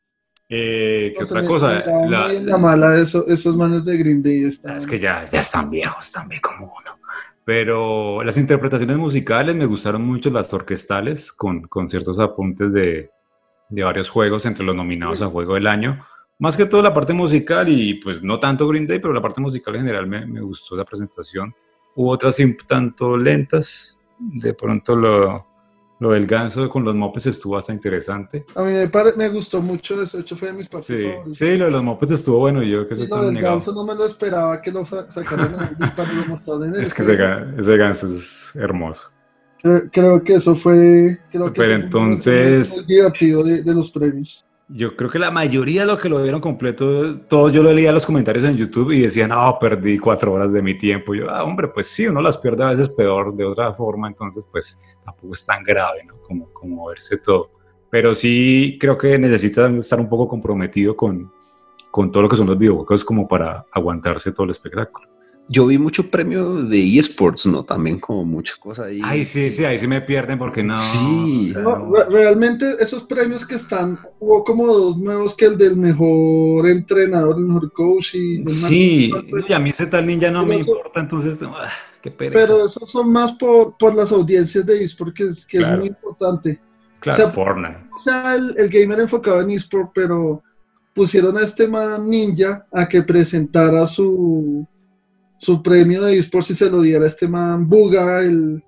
[0.48, 1.84] Eh, ¿Qué otra cosa?
[2.08, 4.44] La, la, mala de esos, esos manes de Green Day.
[4.44, 4.76] Están...
[4.76, 6.99] Es que ya, ya están viejos también como uno.
[7.50, 13.10] Pero las interpretaciones musicales me gustaron mucho, las orquestales, con, con ciertos apuntes de,
[13.68, 16.06] de, varios juegos entre los nominados a Juego del Año.
[16.38, 19.40] Más que todo la parte musical y pues no tanto Green Day, pero la parte
[19.40, 21.52] musical en general me, me gustó la presentación.
[21.96, 25.48] Hubo otras un tanto lentas, de pronto lo,
[26.00, 28.46] lo del ganso con los mopes estuvo hasta interesante.
[28.54, 28.72] A mí
[29.16, 31.82] me, gustó mucho eso, de hecho fue de mis partes sí, Sí, lo de los
[31.82, 34.72] mopes estuvo bueno y yo que soy lo del ganso no me lo esperaba que
[34.72, 39.08] lo sacaran en Es que ese, ganso es hermoso.
[39.92, 41.20] Creo, que eso fue...
[41.30, 42.86] Creo que Pero entonces...
[42.86, 44.46] divertido de, de los premios.
[44.72, 47.88] Yo creo que la mayoría de los que lo vieron completo, todos yo lo leía
[47.88, 51.12] en los comentarios en YouTube y decían, no, perdí cuatro horas de mi tiempo.
[51.12, 54.46] yo, ah, hombre, pues sí, uno las pierde a veces peor de otra forma, entonces
[54.50, 56.20] pues tampoco es tan grave, ¿no?
[56.22, 57.50] Como, como verse todo.
[57.90, 61.32] Pero sí creo que necesita estar un poco comprometido con,
[61.90, 65.09] con todo lo que son los videojuegos como para aguantarse todo el espectáculo.
[65.52, 67.64] Yo vi mucho premio de eSports, ¿no?
[67.64, 69.00] También como mucha cosa ahí.
[69.02, 70.78] Ay, sí, sí, ahí sí me pierden porque no.
[70.78, 71.52] Sí.
[71.60, 76.68] No, re- realmente esos premios que están, hubo como dos nuevos que el del mejor
[76.68, 80.60] entrenador, el mejor coach y Sí, más- y a mí ese tal ninja no me
[80.60, 81.68] eso- importa, entonces, ah,
[82.00, 82.38] qué pereza.
[82.46, 85.74] Pero esos son más por, por las audiencias de eSport, que, es, que Claro.
[85.74, 86.60] es muy importante.
[87.00, 87.76] claro, o sea, Fortnite.
[87.92, 90.44] O sea, el, el gamer enfocado en eSport, pero
[90.94, 94.64] pusieron a este man ninja a que presentara su,
[95.40, 98.62] su premio de eSports y se lo diera este man Buga, el...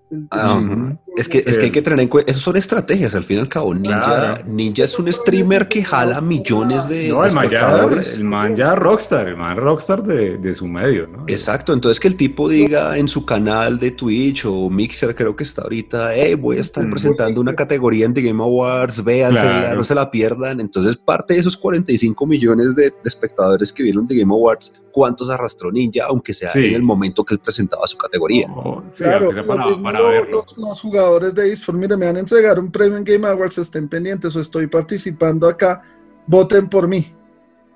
[1.16, 3.40] Es que, es que hay que tener en cuenta, esos son estrategias, al fin y
[3.40, 3.74] al cabo.
[3.74, 4.44] Ninja, Claro.
[4.46, 8.14] Ninja es un streamer que jala millones de, No, el man, ya, espectadores.
[8.14, 11.24] el man ya rockstar, el man rockstar de, de su medio, ¿no?
[11.28, 15.44] Exacto, entonces que el tipo diga en su canal de Twitch o Mixer, creo que
[15.44, 16.90] está ahorita, hey, voy a estar Mm.
[16.90, 19.76] presentando una categoría en The Game Awards, véanse, Claro.
[19.76, 20.60] no se la pierdan.
[20.60, 25.28] Entonces, parte de esos 45 millones de, de espectadores que vieron The Game Awards, ¿cuántos
[25.30, 26.66] arrastró Ninja, aunque sea Sí.
[26.66, 28.46] en el momento que él presentaba su categoría?
[28.54, 32.06] Oh, sí, Claro, aunque sea lo para, para los, los jugadores de eSport, mire, me
[32.06, 35.82] van a entregar un premio en Game Awards, estén pendientes o estoy participando acá,
[36.26, 37.14] voten por mí.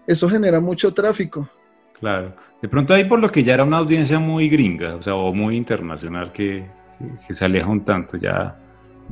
[0.07, 1.49] Eso genera mucho tráfico.
[1.99, 2.35] Claro.
[2.63, 5.33] De pronto ahí por lo que ya era una audiencia muy gringa, o sea, o
[5.35, 6.67] muy internacional que-
[7.27, 8.17] que se aleja un tanto.
[8.17, 8.57] Ya,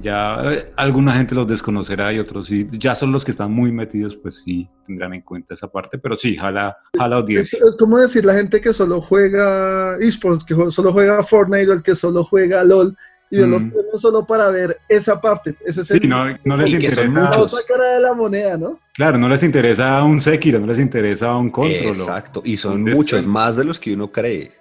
[0.03, 2.67] ya eh, alguna gente los desconocerá y otros sí.
[2.73, 6.17] Ya son los que están muy metidos, pues sí tendrán en cuenta esa parte, pero
[6.17, 7.59] sí, jala, jala Es, audiencia.
[7.69, 11.83] es como decir la gente que solo juega eSports, que solo juega Fortnite o el
[11.83, 12.97] que solo juega LOL
[13.31, 13.71] y los Mm.
[13.71, 15.57] premios solo para ver esa parte.
[15.65, 17.21] Ese es Sí, el- no, no les Y interesa.
[17.31, 18.79] la otra cara de la moneda, ¿no?
[18.95, 21.87] Claro, no les interesa un Sekiro, no les interesa un Control.
[21.87, 24.53] Exacto, y son muchos más de los que uno cree.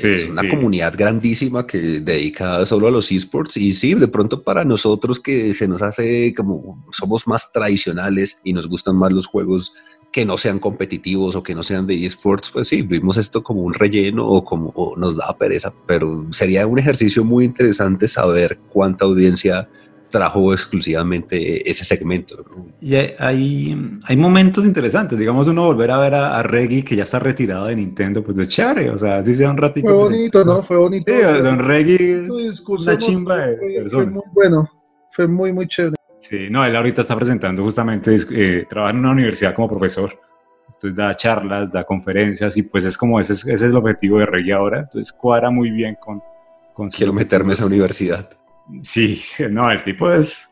[0.00, 0.48] Sí, es una sí.
[0.48, 5.54] comunidad grandísima que dedicada solo a los esports y sí, de pronto para nosotros que
[5.54, 9.74] se nos hace como somos más tradicionales y nos gustan más los juegos
[10.12, 13.62] que no sean competitivos o que no sean de esports, pues sí, vimos esto como
[13.62, 18.58] un relleno o como o nos da pereza, pero sería un ejercicio muy interesante saber
[18.72, 19.68] cuánta audiencia
[20.16, 22.36] trajo exclusivamente ese segmento.
[22.48, 22.66] ¿no?
[22.80, 27.02] Y hay, hay, momentos interesantes, digamos, uno volver a ver a, a Reggie, que ya
[27.02, 29.88] está retirado de Nintendo, pues de chévere, o sea, así sea un ratito.
[29.88, 30.62] Fue pues, bonito, ¿no?
[30.62, 31.12] Fue bonito.
[31.12, 32.28] Sí, don Reggie,
[32.66, 34.10] una chimba de fue, fue persona.
[34.10, 34.70] muy bueno.
[35.10, 35.96] Fue muy, muy chévere.
[36.18, 40.18] Sí, no, él ahorita está presentando justamente, eh, trabaja en una universidad como profesor,
[40.66, 44.18] entonces da charlas, da conferencias y pues es como ese, es- ese es el objetivo
[44.18, 46.20] de Reggie ahora, entonces cuadra muy bien con...
[46.74, 48.28] con Quiero meterme a esa universidad.
[48.80, 50.50] Sí, no, el tipo es,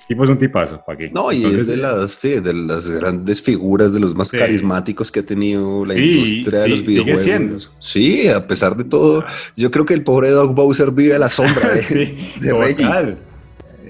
[0.00, 1.10] el tipo es un tipazo, ¿para qué?
[1.10, 4.36] No, y Entonces, es de las, sí, de las grandes figuras, de los más Sí.
[4.38, 7.22] carismáticos que ha tenido la Sí, industria de sí, los sigue videojuegos.
[7.22, 7.58] siendo.
[7.80, 9.24] Sí, a pesar de todo,
[9.56, 13.16] yo creo que el pobre Doug Bowser vive a la sombra de, sí, de Reggie.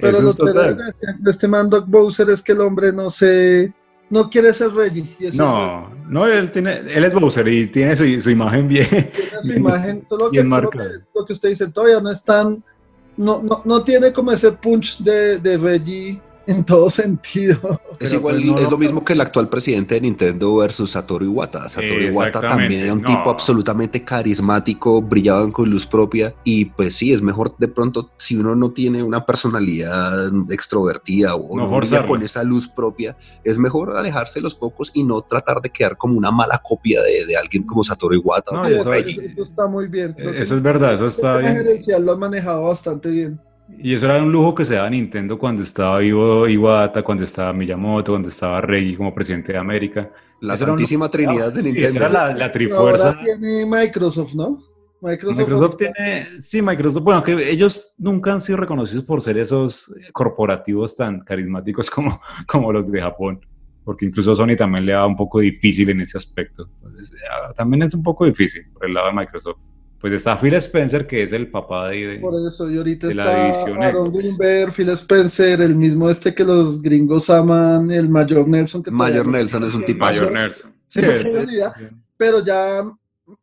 [0.00, 0.76] Pero lo es que total.
[0.76, 3.72] de, este man Doc Bowser es que el hombre no se
[4.10, 5.04] no quiere ser Reggie.
[5.32, 8.86] No, no, él tiene, él es Bowser y tiene su, su imagen bien.
[8.88, 10.02] tiene su bien- imagen.
[10.08, 10.44] Todo lo que-
[11.14, 12.62] lo que usted dice todavía no es tan.
[13.16, 17.80] No, no, no tiene como ese punch de, de Reggie en todo sentido.
[17.98, 20.90] Es Pero, igual, pues, no- es lo mismo que el actual presidente de Nintendo versus
[20.92, 21.68] Satoru Iwata.
[21.68, 23.06] Satoru Iwata también era un no.
[23.08, 28.36] tipo absolutamente carismático, brillaban con luz propia y pues sí, es mejor de pronto si
[28.36, 33.58] uno no tiene una personalidad extrovertida o No no, brilla con esa luz propia, es
[33.58, 37.26] mejor alejarse de los focos y no tratar de quedar como una mala copia de,
[37.26, 38.52] de alguien como Satoru Iwata.
[38.52, 39.20] No, o como eso-.
[39.20, 40.14] Eso está muy bien.
[40.14, 41.54] Que Eso es verdad, eso está bien.
[41.56, 43.40] gerencial lo han manejado bastante bien.
[43.78, 47.52] Y eso era un lujo que se daba Nintendo cuando estaba vivo Iwata, cuando estaba
[47.52, 50.10] Miyamoto, cuando estaba Reggie como presidente de América.
[50.40, 51.88] La Eso un santísima trinidad de Sí, Nintendo.
[51.88, 53.18] esa era la, la Ahora trifuerza.
[53.22, 54.62] tiene Microsoft, ¿no?
[55.00, 59.92] Microsoft, Microsoft tiene, sí, Microsoft, bueno, que ellos nunca han sido reconocidos por ser esos
[60.12, 63.40] corporativos tan carismáticos como, como los de Japón,
[63.84, 66.68] porque incluso Sony también le da un poco difícil en ese aspecto.
[66.76, 69.58] Entonces, ah, también es un poco difícil por el lado de Microsoft.
[70.00, 72.06] Pues está Phil Spencer, que es el papá de...
[72.06, 74.12] de- Por eso, y ahorita la está división Aaron.
[74.12, 78.82] Greenberg, Phil Spencer, el mismo este que los gringos aman, el Mayor Nelson.
[78.82, 80.20] Que Mayor Nelson es un tipazo.
[80.22, 80.72] Mayor Nelson.
[80.88, 81.74] Sí, idea.
[82.16, 82.82] Pero ya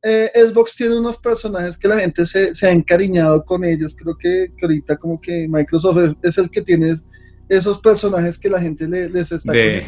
[0.01, 3.95] eh, Xbox tiene unos personajes que la gente se, se ha encariñado con ellos.
[3.99, 7.05] Creo que, que ahorita como que Microsoft es- es el que tiene es-
[7.49, 9.83] esos personajes que la gente le- les está De-.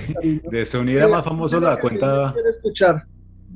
[0.51, 2.33] De Sony era más Eh, famoso es la que cuenta...
[2.53, 3.05] escuchar.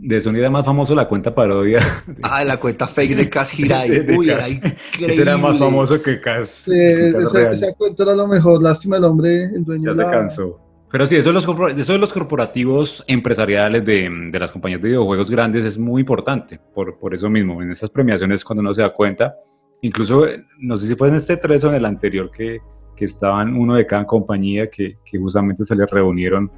[0.02, 1.80] De Sony era más famoso la cuenta parodia.
[2.24, 3.90] Ah, la cuenta fake de Kaz Hirai.
[3.90, 4.52] De- de Uy, era Kaz.
[4.52, 4.78] increíble.
[5.14, 6.48] Ese era más famoso que Cas.
[6.48, 8.62] Sí, ese, ese cuento era lo mejor.
[8.64, 10.60] Lástima el hombre, el dueño Ya de se la- cansó.
[10.92, 11.46] Pero sí, eso de los,
[11.78, 16.60] eso de los corporativos empresariales de, de las compañías de videojuegos grandes es muy importante,
[16.74, 19.36] por, por eso mismo, en estas premiaciones cuando uno se da cuenta,
[19.84, 22.58] incluso, eh, no sé si fue en este 3 o en el anterior, que,
[22.96, 26.52] que estaban uno de cada compañía que, que justamente se les reunieron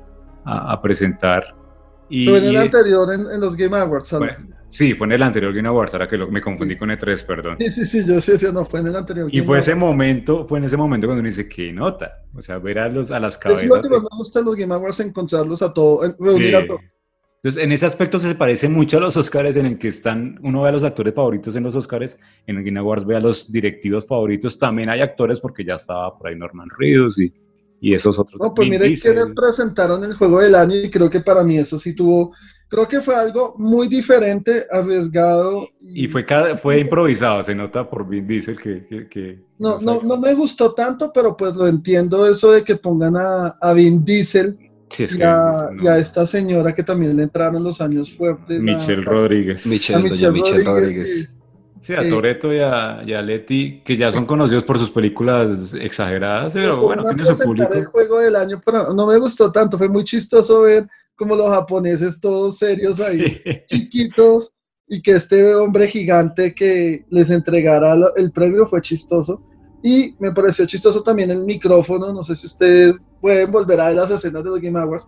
[0.45, 1.53] a, a presentar
[2.11, 4.17] Y, fue en el anterior en, los Game Awards.
[4.67, 7.55] sí, fue en el anterior Game Awards, ahora que me confundí con E3, perdón.
[7.59, 9.29] Sí, sí, sí, yo sí decía, no, fue en el anterior.
[9.31, 12.57] Y fue ese momento, fue en ese momento cuando uno dice, qué nota, o sea,
[12.57, 13.63] ver a, los, a las cabezas.
[13.63, 16.67] Es lo que más me gusta en los Game Awards, encontrarlos a todos, reunir a
[16.67, 16.81] todos.
[17.43, 20.61] Entonces, en ese aspecto se parece mucho a los Oscars en el que están, uno
[20.61, 23.51] ve a los actores favoritos en los Oscars, en el Game Awards ve a los
[23.51, 27.33] directivos favoritos, también hay actores porque ya estaba por ahí Norman Reedus y,
[27.81, 28.39] y esos otros.
[28.39, 31.79] No, pues miren que presentaron el juego del año y creo que para mí eso
[31.79, 32.31] sí tuvo,
[32.69, 35.67] creo que fue algo muy diferente, arriesgado.
[35.81, 39.07] Y, fue, cada, fue improvisado, se nota por Vin Diesel que...
[39.09, 43.17] que, no, no, no, me gustó tanto, pero pues lo entiendo eso de que pongan
[43.17, 44.57] a, a Vin Diesel
[44.97, 48.61] y, a, esta señora que también le entraron los años fuertes.
[48.61, 49.65] Michelle Rodríguez.
[49.65, 51.29] Michelle, Michelle Rodríguez.
[51.81, 56.53] Sí, a Toreto y a, y Leti, que ya son conocidos por sus películas exageradas,
[56.53, 57.73] pero bueno, tiene su público.
[57.73, 61.49] el juego del año, pero no me gustó tanto, fue muy chistoso ver como los
[61.49, 64.53] japoneses todos serios ahí, chiquitos,
[64.87, 69.41] y que este hombre gigante que les entregara el premio fue chistoso.
[69.81, 73.95] Y me pareció chistoso también el micrófono, no sé si ustedes pueden volver a ver
[73.95, 75.07] las escenas de los Game Awards,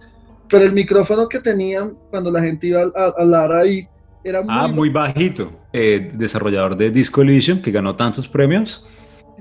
[0.50, 3.88] pero el micrófono que tenían cuando la gente iba a, hablar ahí
[4.24, 5.52] era muy, ah, muy bajito.
[5.72, 8.86] Eh, desarrollador de Disco Elysium, que ganó tantos premios,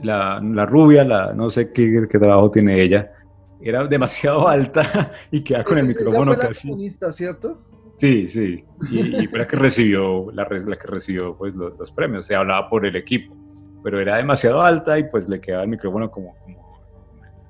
[0.03, 3.13] la, la rubia, la, no sé qué, qué, trabajo tiene ella,
[3.61, 6.73] era demasiado alta y queda con el micrófono casi.
[7.11, 7.63] ¿cierto?
[7.99, 12.27] Sí, sí, y, fue la que recibió, la, la que recibió pues, los, los premios,
[12.27, 13.37] se hablaba por el equipo
[13.83, 16.35] pero era demasiado alta y pues le quedaba el micrófono como,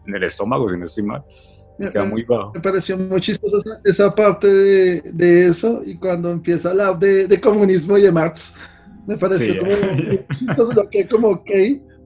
[0.07, 1.25] en el estómago, si no estoy mal.
[1.83, 2.53] Me queda muy bajo.
[2.55, 7.27] Me pareció muy chistosa esa, parte de, de, eso y cuando empieza a hablar de,
[7.27, 8.55] de comunismo y de Marx,
[9.07, 9.73] me pareció como
[10.39, 11.51] chistoso lo que como, ok,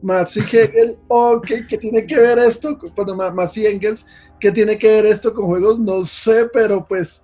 [0.03, 2.79] Marx y Hegel, ok, ¿qué tiene que ver esto?
[2.97, 4.07] Bueno, Marx y Engels,
[4.41, 5.79] ¿qué tiene que ver esto con juegos?
[5.79, 7.23] No sé, pero pues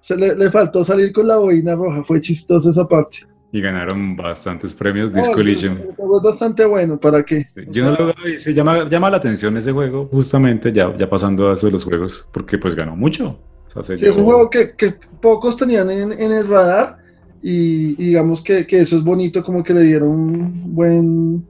[0.00, 3.18] se le, le faltó salir con la boina roja, fue chistosa esa parte.
[3.54, 5.76] Y ganaron bastantes premios Disco Elysium.
[5.76, 7.44] Es bastante bueno, ¿para qué?
[7.68, 11.54] Yo no lo se llama, llama la atención ese juego, justamente ya, ya pasando a
[11.54, 13.38] eso de los juegos, porque pues ganó mucho.
[13.84, 16.96] sí, es un juego que, que pocos tenían en, en, el radar
[17.42, 21.46] y, digamos que, que, eso es bonito, como que le dieron un buen,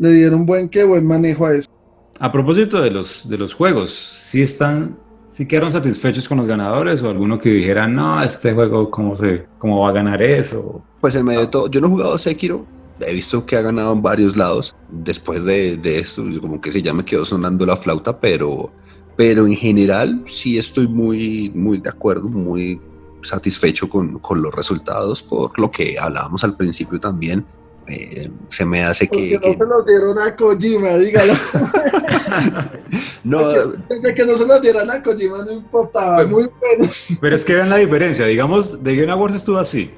[0.00, 1.70] le dieron buen, qué buen manejo a eso.
[2.18, 5.03] A propósito de los, de los juegos, ¿sí están
[5.34, 9.46] ¿Sí quedaron satisfechos con los ganadores o alguno que dijera, no, este juego, ¿cómo, se,
[9.58, 10.80] cómo va a ganar eso?
[11.00, 12.64] Pues en medio de todo, yo no he jugado Sekiro,
[13.00, 14.76] he visto que ha ganado en varios lados.
[14.88, 18.70] Después de, de esto, como que se ya me quedó sonando la flauta, pero,
[19.16, 22.80] pero en general sí estoy muy, muy de acuerdo, muy
[23.22, 27.44] satisfecho con, con los resultados, por lo que hablábamos al principio también.
[27.86, 31.34] Eh, se me hace que, no se los dieron a Kojima, dígalo.
[33.24, 33.48] no,
[33.88, 37.08] desde que no se los dieran a Kojima no importaba, muy buenos.
[37.20, 39.90] Pero es que vean la diferencia, digamos, de Game Awards estuvo así.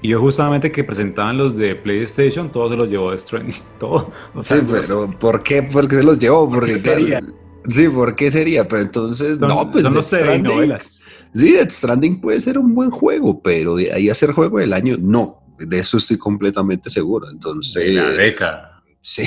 [0.00, 4.10] Y yo justamente que presentaban los de PlayStation, todos se los llevó de Stranding, todo.
[4.40, 5.62] sí, pero ¿por qué?
[5.62, 6.48] ¿Por qué se los llevó?
[6.48, 7.20] Porque, sería?
[7.68, 8.66] Sí, ¿por qué sería?
[8.66, 10.10] Pero entonces, no, pues son los
[10.40, 11.02] novelas.
[11.34, 14.72] Sí, Death Stranding puede ser un buen juego, pero de ahí a ser juego del
[14.72, 17.28] año, no de eso estoy completamente seguro.
[17.30, 17.94] Entonces.
[17.94, 18.82] la década.
[19.00, 19.24] Sí.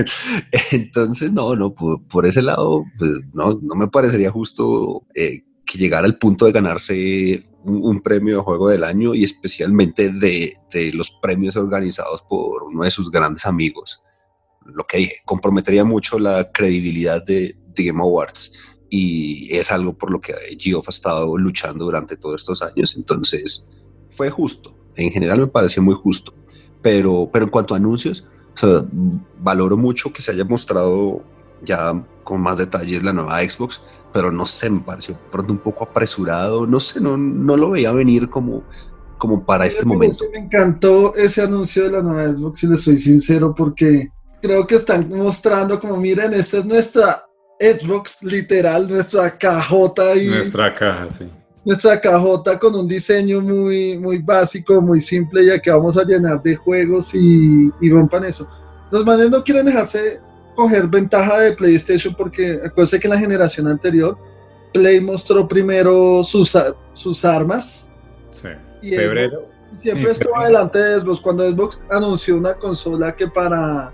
[0.72, 6.06] Entonces, no, no, por, ese lado, pues, no, no me parecería justo eh, que llegara
[6.06, 11.12] al punto de ganarse un, premio de juego del año y especialmente de, de, los
[11.22, 14.02] premios organizados por uno de sus grandes amigos.
[14.64, 18.52] Lo que dije, comprometería mucho la credibilidad de, de Game Awards
[18.90, 22.96] y es algo por lo que Geoff ha estado luchando durante todos estos años.
[22.96, 23.68] Entonces,
[24.08, 26.34] fue justo en general me pareció muy justo.
[26.80, 28.26] Pero, pero en cuanto a anuncios,
[29.38, 31.22] valoro mucho que se haya mostrado
[31.62, 33.80] ya con más detalles la nueva Xbox,
[34.12, 37.92] pero no sé, me pareció pronto un poco apresurado, no sé, no, no lo veía
[37.92, 38.64] venir como,
[39.18, 40.24] como para este momento.
[40.32, 44.76] Me encantó ese anuncio de la nueva Xbox, y le soy sincero, porque creo que
[44.76, 47.24] están mostrando como, miren, esta es nuestra
[47.58, 50.16] Xbox, literal, nuestra cajota.
[50.16, 50.26] Y...
[50.26, 51.30] Nuestra caja, sí
[51.64, 56.42] nuestra cajota con un diseño muy, muy básico, muy simple, ya que vamos a llenar
[56.42, 58.48] de juegos y, y rompan eso.
[58.90, 60.20] Los manes no quieren dejarse
[60.54, 64.18] coger ventaja de PlayStation porque acuérdense que en la generación anterior
[64.72, 66.56] Play mostró primero sus,
[66.94, 67.90] sus armas.
[68.30, 68.48] Sí.
[68.80, 69.48] Y Febrero.
[69.76, 71.20] siempre estuvo adelante de Xbox.
[71.20, 73.92] Cuando Xbox anunció una consola que para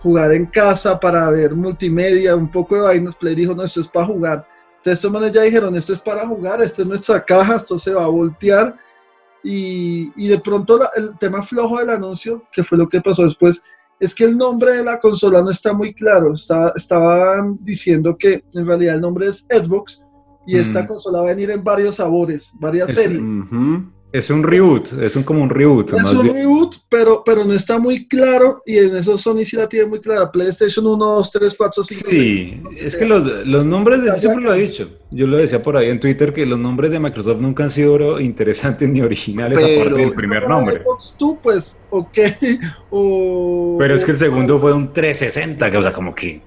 [0.00, 3.88] jugar en casa, para ver multimedia, un poco de vainas, Play dijo, no, esto es
[3.88, 4.46] para jugar
[4.88, 7.92] de estos manes ya dijeron, esto es para jugar, esta es nuestra caja, esto se
[7.94, 8.74] va a voltear.
[9.44, 13.62] Y, y de pronto el tema flojo del anuncio, que fue lo que pasó después,
[14.00, 16.34] es que el nombre de la consola no está muy claro.
[16.34, 20.02] estaban diciendo que en realidad el nombre es Xbox
[20.46, 20.86] Y esta Mm.
[20.86, 23.20] consola va a venir en varios sabores, varias Es- series.
[24.10, 25.92] Es un reboot, es un, como un reboot.
[25.92, 26.34] Es un bien.
[26.36, 30.00] reboot, pero, pero no está muy claro y en eso Sony sí la tiene muy
[30.00, 30.32] clara.
[30.32, 34.54] PlayStation 1, 2, 3, 4, 5, Sí, es que los, los nombres, de, siempre lo
[34.54, 37.64] he dicho, yo lo decía por ahí en Twitter, que los nombres de Microsoft nunca
[37.64, 40.80] han sido interesantes ni originales Pero- aparte del primer nombre.
[40.82, 42.18] Xbox 2, pues, ok.
[42.90, 46.40] O, Pero es que el segundo fue un 360, que o sea, como que,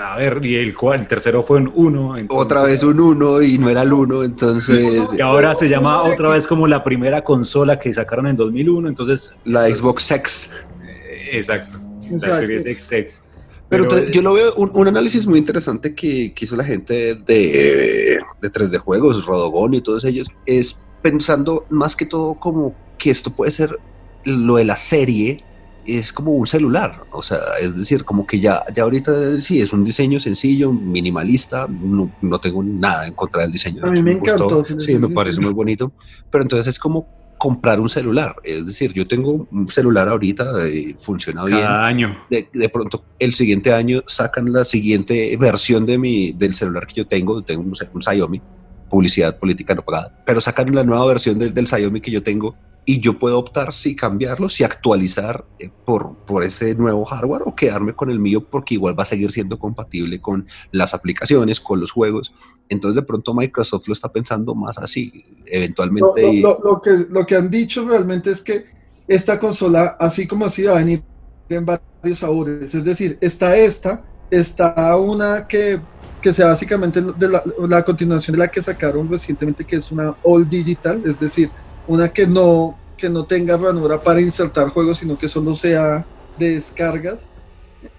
[0.00, 2.16] a ver, y el, cual, el tercero fue un 1.
[2.18, 6.02] entonces- Otra vez un 1 y no era el 1, entonces Y ahora se llama
[6.02, 9.32] otra vez como la primera consola que sacaron en 2001, entonces...
[9.44, 10.50] la Xbox X.
[10.86, 11.78] eh, Exacto,
[12.10, 12.38] la.
[12.40, 13.22] Series XX.
[13.68, 16.62] Pero, Pero, entonces, yo lo veo un, un análisis muy interesante que, que hizo la
[16.64, 22.74] gente de, de 3D Juegos, Rodogón y todos ellos, es pensando más que todo como
[22.96, 23.78] que esto puede ser
[24.24, 25.42] lo de la serie,
[25.86, 29.72] es como un celular, o sea, es decir, como que ya, ya ahorita sí, es
[29.72, 33.84] un diseño sencillo, minimalista, no, no tengo nada en contra del diseño.
[33.84, 35.92] A mí me encantó, Sí, me parece muy bonito,
[36.30, 37.08] pero entonces es como
[37.38, 42.24] comprar un celular, es decir, yo tengo un celular ahorita, eh, funciona bien, cada año.
[42.30, 46.94] de, de pronto el siguiente año sacan la siguiente versión de mi, del celular que
[46.94, 48.40] yo tengo, tengo un, un Xiaomi,
[48.88, 52.56] publicidad política no pagada, pero sacan la nueva versión del, del Xiaomi que yo tengo
[52.88, 57.54] y yo puedo optar si cambiarlo, si actualizar eh, por, por ese nuevo hardware o
[57.56, 61.80] quedarme con el mío porque igual va a seguir siendo compatible con las aplicaciones, con
[61.80, 62.32] los juegos.
[62.68, 66.22] Entonces de pronto Microsoft lo está pensando más así, eventualmente.
[66.22, 68.64] lo- lo- lo que, lo que han dicho realmente es que
[69.08, 71.02] esta consola, así como así, va a venir
[71.48, 72.74] en varios sabores.
[72.74, 75.80] Es decir, está esta, está una que,
[76.20, 80.16] que sea básicamente de la, la continuación de la que sacaron recientemente, que es una
[80.22, 81.50] all digital, es decir,
[81.86, 86.04] una que no, que no tenga ranura para insertar juegos, sino que solo sea
[86.38, 87.30] de descargas.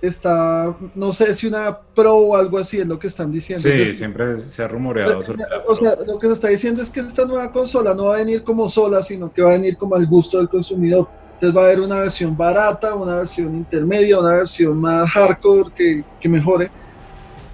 [0.01, 3.67] Está, no sé si una Pro o algo así es lo que están diciendo.
[3.69, 6.89] Es Sí, siempre se ha rumoreado sobre o sea, lo que se está diciendo es
[6.89, 9.77] que esta nueva consola no va a venir como sola, sino que va a venir
[9.77, 11.07] como al gusto del consumidor.
[11.33, 16.03] Entonces va a haber una versión barata, una versión intermedia, una versión más hardcore que,
[16.19, 16.71] que mejore.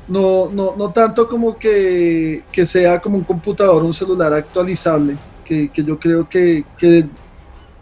[0.08, 5.72] No, no, no tanto como que, que sea como un computador un celular actualizable, que,
[5.72, 7.10] que yo creo que, que,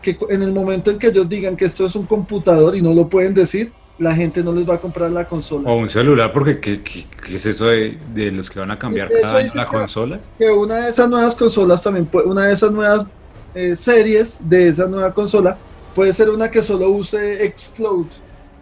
[0.02, 2.94] que en el momento en que ellos digan que esto es un computador y no
[2.94, 5.70] lo pueden decir, la gente no les va a comprar la consola.
[5.70, 8.80] O un celular, porque ¿qué, qué- qué es eso de, de los que van a
[8.80, 10.22] cambiar cada año la consola?
[10.40, 13.06] que una de esas nuevas consolas también, puede- una de esas nuevas
[13.54, 18.08] eh, series de esa nueva consola puede ser una que solo use Xcloud.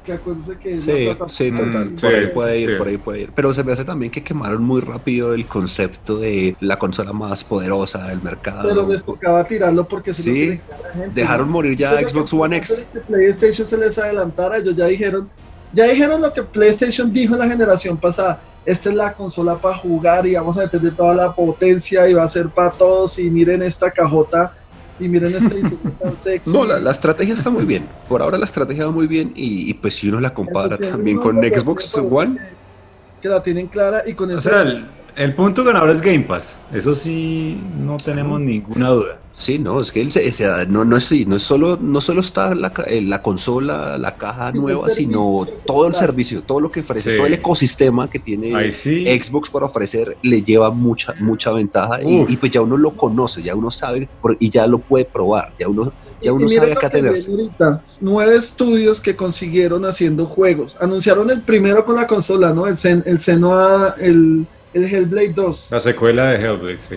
[0.10, 1.90] Que acuérdense que es la Sí, plataforma sí, total.
[1.92, 2.76] Mm, por ahí puede ir, sí.
[2.78, 3.32] por ahí puede ir.
[3.36, 7.44] Pero se me hace también que quemaron muy rápido el concepto de la consola más
[7.44, 8.68] poderosa del mercado.
[8.68, 11.54] Pero les tocaba tirarlo porque se lo Sí, a la gente, Dejaron ¿no?
[11.54, 12.86] morir ya Entonces, Xbox lo que- One X.
[12.92, 15.30] que PlayStation se les adelantara, ellos ya dijeron,
[15.74, 18.42] ya dijeron lo que PlayStation dijo en la generación pasada.
[18.66, 22.24] Esta es la consola para jugar y vamos a meterle toda la potencia y va
[22.24, 23.18] a ser para todos.
[23.20, 24.54] Y miren esta cajota
[25.00, 26.50] y miren este diseño tan sexy.
[26.50, 27.86] No, la, la estrategia está muy bien.
[28.08, 30.92] Por ahora la estrategia va muy bien y, y pues si uno la compara Entonces,
[30.92, 34.50] también no, con Xbox One, Que, que la tienen clara y con O eso.
[34.50, 34.86] sea, el,
[35.16, 36.58] el punto ganador es Game Pass.
[36.74, 39.18] Eso sí, no tenemos ninguna duda.
[39.40, 41.78] Sí, no, es que él se- o sea, no, no, es, sí, no, es solo,
[41.82, 46.44] no solo está la, ca- eh, la consola, la caja nueva, sino todo el servicio,
[46.44, 47.18] todo lo que ofrece, Sí.
[47.18, 49.06] todo el ecosistema que tiene sí.
[49.08, 53.56] Xbox para ofrecer le lleva mucha, mucha ventaja y, pues ya uno lo conoce, ya
[53.56, 56.76] uno sabe por- y ya lo puede probar, ya uno, ya uno sabe a lo
[56.76, 57.28] qué que atenerse.
[57.30, 60.76] viene ahorita, Nueve estudios que consiguieron haciendo juegos.
[60.82, 62.68] Anunciaron el primero con la consola, ¿no?
[62.68, 65.70] El, Zen- el Senua, el, el Hellblade 2.
[65.72, 66.96] La secuela de Hellblade, sí.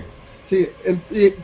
[0.52, 0.68] Sí,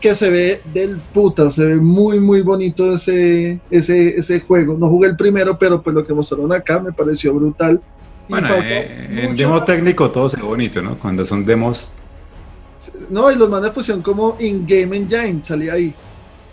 [0.02, 4.76] que se ve del puta, se ve muy, muy bonito ese, ese, ese juego.
[4.78, 7.80] No jugué el primero, pero pues lo que mostraron acá me pareció brutal.
[8.28, 9.64] Bueno, eh, en demo más.
[9.64, 10.98] técnico todo se ve bonito, ¿no?
[10.98, 11.94] Cuando son demos.
[13.08, 15.94] No, y los manes pusieron como in-game engine, salía ahí.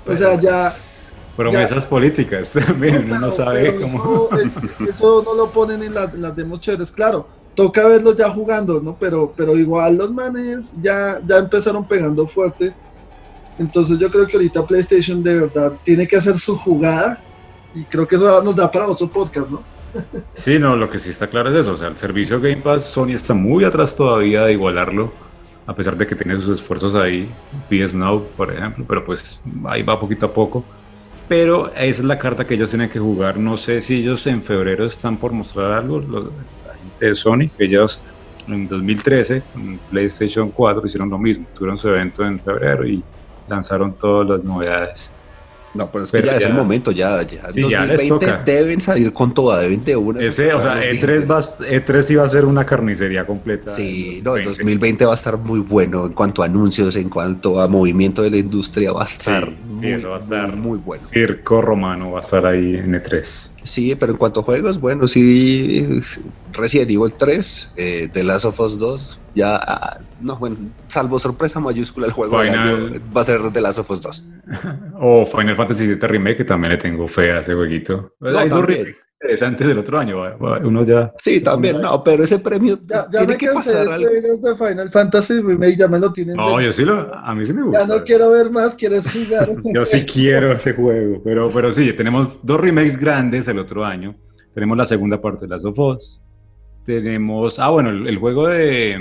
[0.07, 0.63] O sea, ya...
[0.63, 4.29] pues, Promesas políticas también, uno no Pero- sabe cómo.
[4.31, 7.27] Eso, eso no lo ponen en, la- en las demos chéveres, claro.
[7.55, 8.97] Toca verlos ya jugando, ¿no?
[8.99, 12.73] Pero, pero igual los manes ya, ya empezaron pegando fuerte.
[13.57, 17.21] Entonces yo creo que ahorita PlayStation de verdad tiene que hacer su jugada.
[17.73, 19.63] Y creo que eso nos da para otro podcast, ¿no?
[20.35, 21.73] Sí, no, lo que sí está claro es eso.
[21.73, 25.11] O sea, el servicio Game Pass, Sony está muy atrás todavía de igualarlo,
[25.65, 27.29] a pesar de que tiene sus esfuerzos ahí.
[27.69, 30.63] PS Now, por ejemplo, pero pues ahí va poquito a poco.
[31.27, 33.37] Pero esa es la carta que ellos tienen que jugar.
[33.37, 36.03] No sé si ellos en febrero están por mostrar algo.
[37.07, 37.99] De Sony, que ellos
[38.47, 41.45] en 2013, con PlayStation 4, hicieron lo mismo.
[41.55, 43.03] Tuvieron su evento en febrero y
[43.47, 45.11] lanzaron todas las novedades.
[45.75, 47.51] No, pero es que ya, es el momento, ya, ya.
[47.51, 48.41] Sí, ya les toca.
[48.45, 50.21] deben salir con toda, deben de una.
[50.21, 53.71] Ese, o sea, E3, va, E3 iba a ser una carnicería completa.
[53.71, 57.59] Sí, no, el 2020 va a estar muy bueno en cuanto a anuncios, en cuanto
[57.59, 61.05] a movimiento de la industria, va a estar, muy, eso va a estar muy, bueno.
[61.07, 63.49] Circo romano va a estar ahí en E3.
[63.65, 65.99] Sí, pero en cuanto a juegos, bueno, sí,
[66.53, 70.55] Resident Evil 3, eh, The Last of Us 2, ya, ah, no, bueno,
[70.87, 74.25] salvo sorpresa mayúscula, el juego va a ser The Last of Us 2.
[75.01, 78.13] o Final Fantasy VII Remake, que también le tengo fe a ese jueguito.
[78.21, 78.65] Hay dos
[79.25, 80.17] interesantes del otro año,
[80.63, 81.13] uno ya...
[81.17, 84.09] Sí, también, no, pero ese premio ya, tiene que pasar algo.
[84.09, 86.35] de Final Fantasy Remake ya me lo tienen.
[86.35, 87.79] No, yo sí lo, a mí sí me gusta.
[87.79, 89.49] Ya no quiero ver más, quieres jugar.
[89.73, 94.15] yo sí quiero ese juego, pero, pero sí, tenemos dos remakes grandes el otro año.
[94.53, 96.23] Tenemos la segunda parte de Last of Us,
[96.85, 98.97] tenemos, ah, bueno, el, juego de,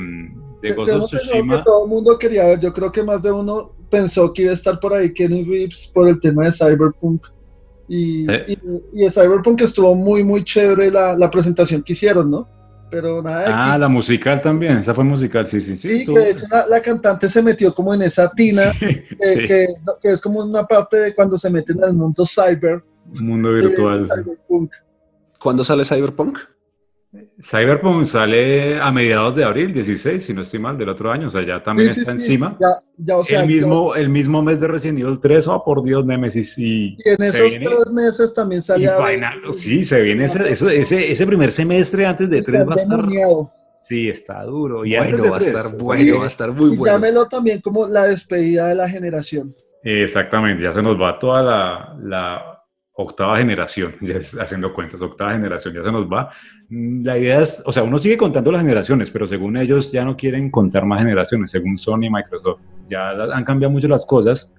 [0.62, 1.58] de Ghost of Tsushima.
[1.58, 4.50] Que todo el mundo quería ver, yo creo que más de uno pensó que iba
[4.50, 7.26] a estar por ahí Kenny Reeves por el tema de Cyberpunk.
[7.88, 12.48] Y, y, Cyberpunk estuvo muy, muy chévere la, la, presentación que hicieron, ¿no?
[12.90, 13.72] Pero nada.
[13.74, 15.98] Ah, la musical también, esa fue musical, sí, sí, sí.
[16.00, 19.06] Sí, que de hecho la, cantante se metió como en esa tina, que,
[20.00, 22.82] que, es como una parte de cuando se meten al mundo cyber.
[23.20, 24.08] Mundo virtual.
[25.38, 26.38] ¿Cuándo sale Cyberpunk?
[27.40, 31.30] Cyberpunk sale a mediados de abril, 16, si no estoy mal, del otro año, o
[31.30, 32.56] sea, ya también está encima.
[33.28, 36.58] el, mismo, el mismo mes de Resident Evil 3, oh por Dios, Nemesis.
[36.58, 38.88] Y, en esos tres meses también sale.
[39.52, 43.06] Sí, se viene ese, ese, ese, primer semestre antes de 3 va a estar.
[43.80, 44.84] Sí, está duro.
[44.84, 46.86] Y bueno, va a estar bueno, va a estar muy bueno.
[46.94, 49.54] Llámelo también como la despedida de la generación.
[49.82, 52.53] Exactamente, ya se nos va toda la, la
[52.94, 56.30] octava generación, ya haciendo cuentas, octava generación, ya se nos va.
[56.68, 60.16] La idea es, o sea, uno sigue contando las generaciones, pero según ellos ya no
[60.16, 62.60] quieren contar más generaciones, según Sony y Microsoft.
[62.88, 64.54] Ya han cambiado mucho las cosas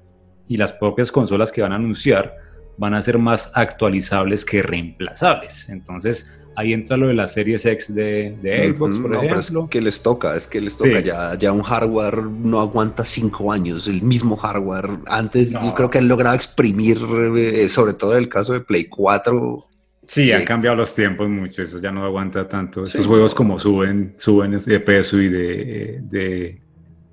[0.48, 2.36] y las propias consolas que van a anunciar
[2.78, 5.70] van a ser más actualizables que reemplazables.
[5.70, 9.40] Entonces, ahí entra lo de las series X de, de Xbox, por ejemplo.
[9.40, 11.00] es que les toca, es que les toca.
[11.00, 15.00] Ya, ya un hardware no aguanta cinco años, el mismo hardware.
[15.08, 16.98] Antes yo creo que han logrado exprimir,
[17.38, 19.68] eh, sobre todo en el caso de Play 4.
[20.08, 22.86] Sí, han cambiado los tiempos mucho, eso ya no aguanta tanto.
[22.86, 26.62] Estos juegos como suben, suben de peso y de, de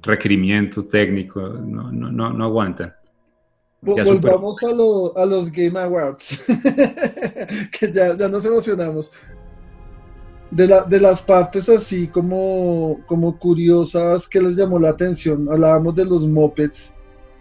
[0.03, 2.95] requerimientos técnicos, no, no, no, no aguantan.
[3.85, 4.69] Volvamos a,
[5.21, 6.41] a, los Game Awards,
[7.73, 9.11] que ya, ya, nos emocionamos.
[10.53, 15.97] De, la, de las partes así como, como curiosas que les llamó la atención, hablábamos
[15.97, 16.95] de los mopeds,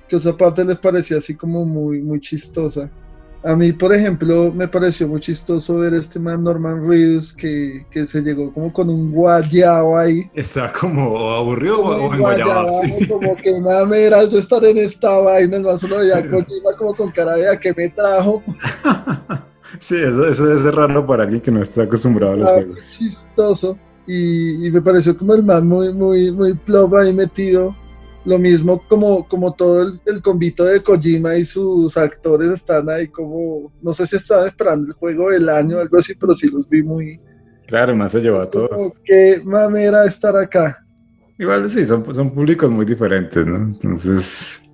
[0.08, 2.90] que esa parte les parecía así como muy, muy chistosa.
[3.44, 8.06] A mí, por ejemplo, me pareció muy chistoso ver este man Norman Reedus que, que
[8.06, 10.30] se llegó como con un guayao ahí.
[10.36, 12.82] Está como aburrido o en guayabo.
[13.10, 16.24] Como que mamera, yo estar en esta vaina, el más solo ya
[16.78, 18.44] como con cara de a que me trajo.
[19.80, 22.80] sí, eso, eso es raro para alguien que no está acostumbrado a los juegos.
[22.92, 23.78] Chistoso.
[24.06, 27.76] Y, y, me pareció como el man muy, muy, muy plop ahí metido.
[28.24, 33.08] Lo mismo como, como todo el, el, convito de Kojima y sus actores están ahí
[33.08, 36.50] como, no sé si estaban esperando el juego del año o algo así, pero sí
[36.52, 37.20] los vi muy...
[37.68, 38.70] Claro, más se llevó a todos.
[39.04, 40.86] Qué mamera estar acá.
[41.40, 43.56] Igual sí, son, son públicos muy diferentes, ¿no?
[43.56, 44.70] Entonces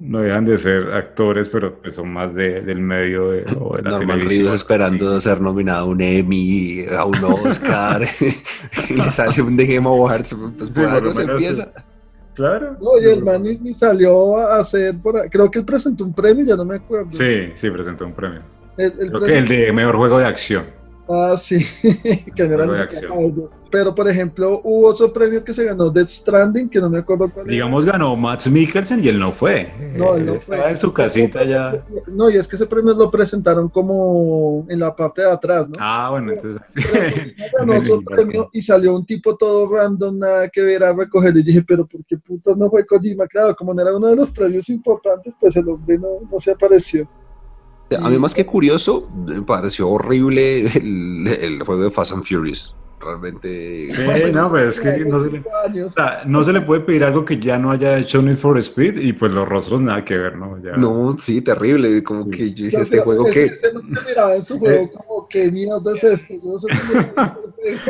[0.00, 3.82] no dejan de ser actores, pero pues son más de, del medio de, o de
[3.82, 8.02] la Norman Reedus esperando ser nominado a un Emmy, a un Oscar,
[8.88, 11.72] y le sale un The Game Awards, pues por algo se empieza.
[12.40, 12.74] Claro.
[12.80, 16.42] No, y el man ni, salió a hacer por Creo que él presentó un premio,
[16.42, 17.12] ya no me acuerdo.
[17.12, 18.40] Sí, sí, presentó un premio.
[18.76, 20.64] Creo que el de mejor juego de acción.
[21.12, 21.58] Ah, sí,
[22.36, 22.88] que no era
[23.68, 27.28] Pero, por ejemplo, hubo otro premio que se ganó Death Stranding, que no me acuerdo
[27.28, 29.72] cuál Digamos, ganó Max Mikkelsen y él no fue.
[29.96, 31.84] No, él no Estaba en su casita ya.
[32.06, 35.74] No, y es que ese premio lo presentaron como en la parte de atrás, ¿no?
[35.80, 36.62] Ah, bueno, entonces.
[37.58, 41.40] ganó otro premio y salió un tipo todo random, nada que ver a recogerlo.
[41.40, 43.26] Y dije, pero ¿por qué putas no fue Kojima?
[43.26, 46.52] Claro, como no era uno de los premios importantes, pues el hombre no, no se
[46.52, 47.08] apareció.
[47.98, 52.76] A mí más que curioso, me pareció horrible el, juego de Fast and Furious.
[53.00, 53.90] Realmente...
[53.90, 55.42] Sí, no, pues es que no se, le,
[56.26, 59.14] no se, le, puede pedir algo que ya no haya hecho Need for Speed y
[59.14, 60.58] pues los rostros nada que ver, ¿no?
[60.76, 62.04] No, sí, terrible.
[62.04, 63.50] Como que yo hice este juego que...
[63.72, 64.90] no se miraba en su juego eh.
[64.94, 66.34] como que mierda es esto.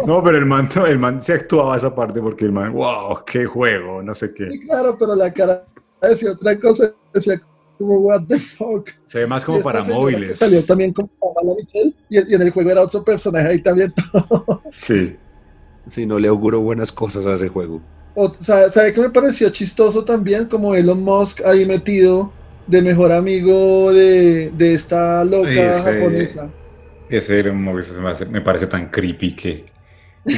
[0.06, 3.46] no, pero el man, el man se actuaba esa parte porque el man, wow, qué
[3.46, 4.48] juego, no sé qué.
[4.48, 5.66] Sí, claro, pero la cara
[6.00, 7.42] decía otra cosa, decía
[7.80, 8.90] como what the fuck.
[9.06, 10.38] Se ve más como para móviles.
[10.38, 13.92] Salió también como Mala Michelle y, en el juego era otro personaje ahí también.
[14.70, 15.16] sí.
[15.88, 17.80] Sí, no le auguro buenas cosas a ese juego.
[18.14, 20.44] O, ¿Sabe qué me pareció chistoso también?
[20.44, 22.30] Como Elon Musk ahí metido
[22.66, 26.50] de mejor amigo de, de esta loca Ese- japonesa.
[27.08, 29.64] Ese Elon Musk me hace- me parece tan creepy que.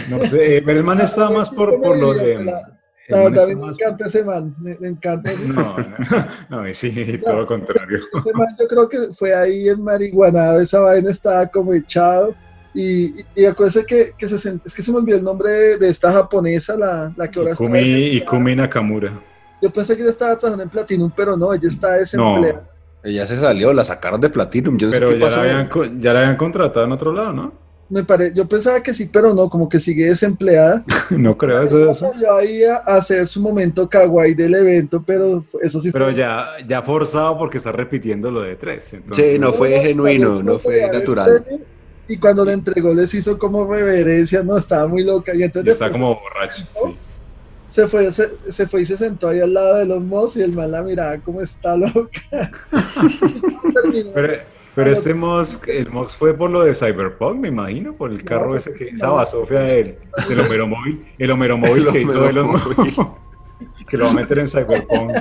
[0.08, 2.44] No sé, pero el man está más por, por lo de.
[2.44, 2.78] La
[3.08, 3.78] está mí me más.
[3.80, 5.32] encanta ese man, me, me encanta.
[5.48, 7.98] No, no, no, sí, todo lo contrario.
[8.12, 12.34] Ese man yo creo que fue ahí en marihuanado, esa vaina estaba como echado.
[12.74, 15.50] Y, y, y acuérdense que, que se, sent- es que se me olvidó el nombre
[15.50, 18.14] de, de esta japonesa, la, la que ahora está Ikumi, desempleada.
[18.16, 19.20] Ikumi Nakamura.
[19.60, 22.66] Yo pensé que ella estaba trabajando en Platinum, pero no, ella está desempleada.
[23.04, 24.78] Ella se salió, la sacaron de Platinum.
[24.78, 25.36] Yo no Pero sé qué ya pasó.
[25.44, 27.52] la, habían, ya la habían contratado en otro lado, ¿no?
[27.92, 28.32] Me pare...
[28.34, 30.82] Yo pensaba que sí, pero no, como que sigue desempleada.
[31.10, 31.90] No creo eso.
[31.90, 32.10] eso.
[32.10, 36.14] Salió ahí a a hacer su momento kawaii del evento, pero eso sí Pero fue.
[36.14, 38.94] ya, ya forzado porque está repitiendo lo de tres.
[38.94, 41.44] Entonces, Sí, no fue genuino, no fue natural.
[42.08, 45.34] Y cuando le entregó les hizo como reverencia, no, estaba muy loca.
[45.34, 46.64] Y y entonces está después como borracho.
[46.72, 46.96] sí.
[47.68, 50.42] se, fue, se, se fue y se sentó ahí al lado de los Moss y
[50.42, 52.20] el man la miraba como está loca.
[53.82, 54.10] Terminó.
[54.74, 58.24] Pero, pero este Musk, el Musk fue por lo de Cyberpunk, me imagino, por el
[58.24, 58.96] carro No, ese que, no.
[58.96, 59.98] esa basofia del,
[60.28, 63.08] del Homero Móvil, el Homero Móvil El que hizo Homero Elon Musk,
[63.88, 65.12] que lo va a meter en Cyberpunk.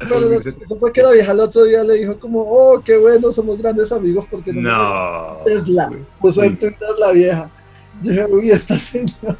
[0.00, 3.58] Pero fue que la vieja el otro día le dijo como, oh, qué bueno, somos
[3.58, 5.38] grandes amigos porque no, No.
[5.38, 5.90] me Tesla.
[6.20, 7.50] Puso en Twitter la vieja.
[8.02, 9.36] Yo dije, uy, esta señora.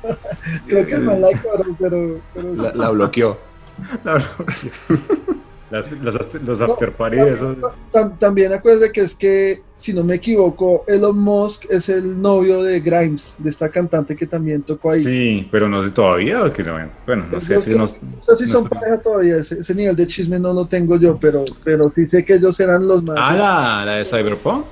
[0.66, 2.20] Creo que man la cobró, pero...
[2.34, 3.38] pero La, la bloqueó.
[4.04, 5.34] La que-
[5.70, 7.56] Las, las- los No, after party esos.
[7.92, 12.62] Tam- También acuérdate que es que, si no me equivoco, Elon Musk es el novio
[12.62, 15.04] de Grimes, de esta cantante que también tocó ahí.
[15.04, 16.78] Sí, pero no sé todavía o que no.
[17.06, 17.70] Bueno, no sé si.
[17.74, 17.96] No sé
[18.36, 21.44] si no son pareja todavía, ese, ese nivel de chisme no lo tengo yo, pero,
[21.64, 23.16] pero sí sé que ellos eran los más.
[23.20, 24.66] Ah, la, la de Cyberpunk.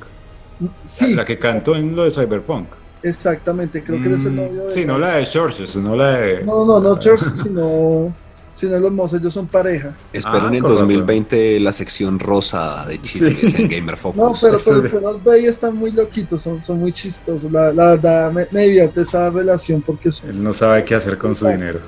[0.84, 2.68] sí, La que cantó en lo de Cyberpunk.
[3.02, 4.72] exactamente, creo que eres el Mm, novio de.
[4.72, 6.44] Sí, no la de Churches, no la de.
[6.44, 8.14] No, no, no, Church, sino,
[8.56, 9.94] sino Elon Musk, ellos son pareja.
[10.12, 10.86] Esperen Ah, en con razón.
[10.88, 14.16] 2020 la sección rosa de chismes en Gamer Focus.
[14.16, 14.88] No, pero, pero, sí.
[14.90, 17.50] pero los Bay están muy loquitos, son, son muy chistosos.
[17.52, 20.30] La, la verdad, me, me divierte esa relación porque son.
[20.30, 21.60] Él no sabe qué hacer con su Exacto.
[21.64, 21.80] dinero.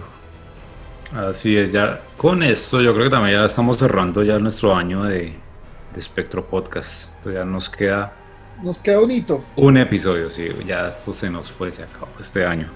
[1.30, 5.04] Así es, ya con esto yo creo que también ya estamos cerrando ya nuestro año
[5.04, 5.32] de,
[5.94, 7.10] de Spectro Podcast.
[7.18, 8.12] Entonces ya nos queda
[8.62, 9.42] Nos queda bonito.
[9.56, 12.68] un episodio, sí, ya esto se nos fue, se acabó este año.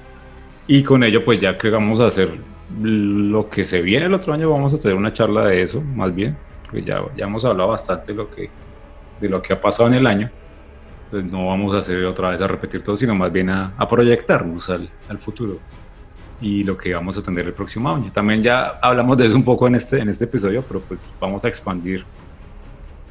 [0.67, 2.31] Y con ello pues ya que vamos a hacer
[2.81, 6.15] lo que se viene el otro año, vamos a tener una charla de eso, más
[6.15, 8.51] bien, porque ya, ya hemos hablado bastante de lo, que,
[9.21, 10.31] de lo que ha pasado en el año.
[11.05, 13.89] Entonces no vamos a hacer otra vez a repetir todo, sino más bien a, a
[13.89, 15.59] proyectarnos al, al futuro
[16.43, 18.11] y lo que vamos a tener el próximo año.
[18.13, 21.45] También ya hablamos de eso un poco en este, en este episodio, pero pues vamos
[21.45, 22.05] a expandir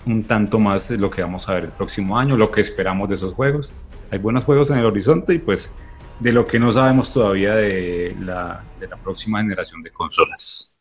[0.05, 3.15] un tanto más lo que vamos a ver el próximo año, lo que esperamos de
[3.15, 3.73] esos juegos.
[4.11, 5.73] Hay buenos juegos en el horizonte y pues
[6.21, 10.77] de lo que no sabemos todavía de la, de la próxima generación de consolas.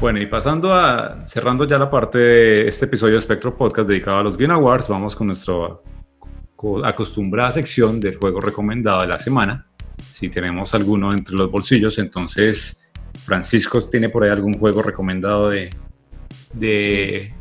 [0.00, 4.18] Bueno, y pasando a, cerrando ya la parte de este episodio de Spectro Podcast dedicado
[4.18, 5.54] a los Game Awards, vamos con nuestra
[6.54, 9.66] co- acostumbrada sección del juego recomendado de la semana.
[10.10, 12.88] Si tenemos alguno entre los bolsillos, entonces
[13.24, 15.70] Francisco tiene por ahí algún juego recomendado de,
[16.52, 17.34] de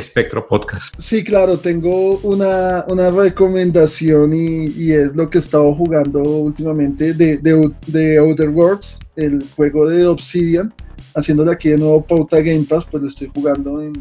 [0.00, 0.94] Spectro Podcast.
[0.98, 7.12] Sí, claro, tengo una, una recomendación y, y es lo que he estado jugando últimamente
[7.14, 10.72] de, de, Outer Worlds, el juego de Obsidian,
[11.14, 13.92] haciéndole aquí de nuevo pauta Game Pass, pues lo estoy jugando en,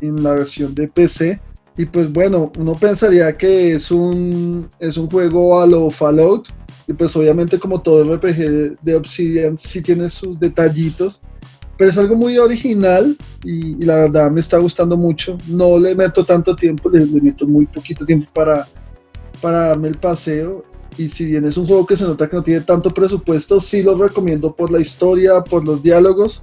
[0.00, 1.40] en- la versión de PC.
[1.76, 6.48] Y pues bueno, uno pensaría que es un, es un juego a lo Fallout,
[6.88, 11.20] y pues obviamente como todo RPG de, de Obsidian sí tiene sus detallitos,
[11.76, 15.36] pero es algo muy original y, la verdad me está gustando mucho.
[15.46, 18.66] No le meto tanto tiempo, le, meto muy poquito tiempo para,
[19.40, 20.64] para darme el paseo.
[20.96, 23.82] Y si bien es un juego que se nota que no tiene tanto presupuesto, sí
[23.82, 26.42] lo recomiendo por la historia, por los diálogos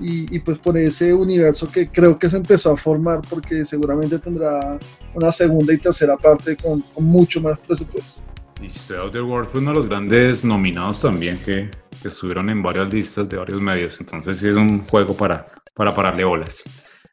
[0.00, 4.78] y, pues por ese universo que creo que se empezó a formar porque seguramente tendrá
[5.14, 8.22] una segunda y tercera parte con mucho más presupuesto.
[8.62, 11.70] Y Outer World fue uno de los grandes nominados también que,
[12.02, 14.00] que estuvieron en varias listas de varios medios.
[14.00, 16.64] Entonces sí es un juego para, para pararle bolas.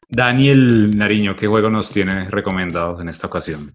[0.08, 3.72] Daniel Nariño, ¿qué juego nos tiene recomendado en esta ocasión?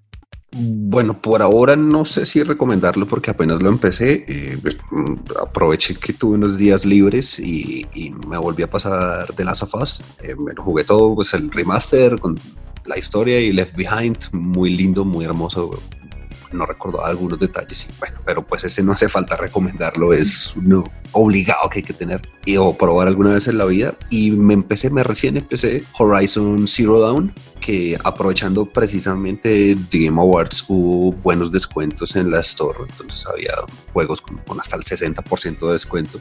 [0.55, 4.25] Bueno, por ahora no sé si recomendarlo porque apenas lo empecé.
[4.27, 4.77] eh, pues,
[5.41, 9.75] aproveché que tuve unos días libres y, y me volví a pasar de Last of
[9.75, 10.03] Us.
[10.21, 12.39] Eh, me jugué todo, pues el remaster con
[12.85, 15.79] la historia y Left Behind, muy lindo, muy hermoso.
[16.53, 20.83] No recuerdo algunos detalles, y bueno, pero pues este no hace falta recomendarlo, es uno
[21.11, 23.93] obligado que hay que tener y, o probar alguna vez en la vida.
[24.09, 30.65] Y me empecé, me recién empecé Horizon Zero Dawn, que aprovechando precisamente The Game Awards
[30.67, 33.53] hubo buenos descuentos en la Store, entonces había
[33.93, 36.19] juegos con, con hasta el 60% de descuento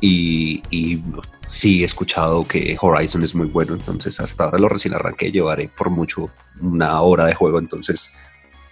[0.00, 1.02] y, y
[1.48, 5.68] sí he escuchado que Horizon es muy bueno, entonces hasta ahora lo recién arranqué, llevaré
[5.68, 6.28] por mucho
[6.60, 8.10] una hora de juego, entonces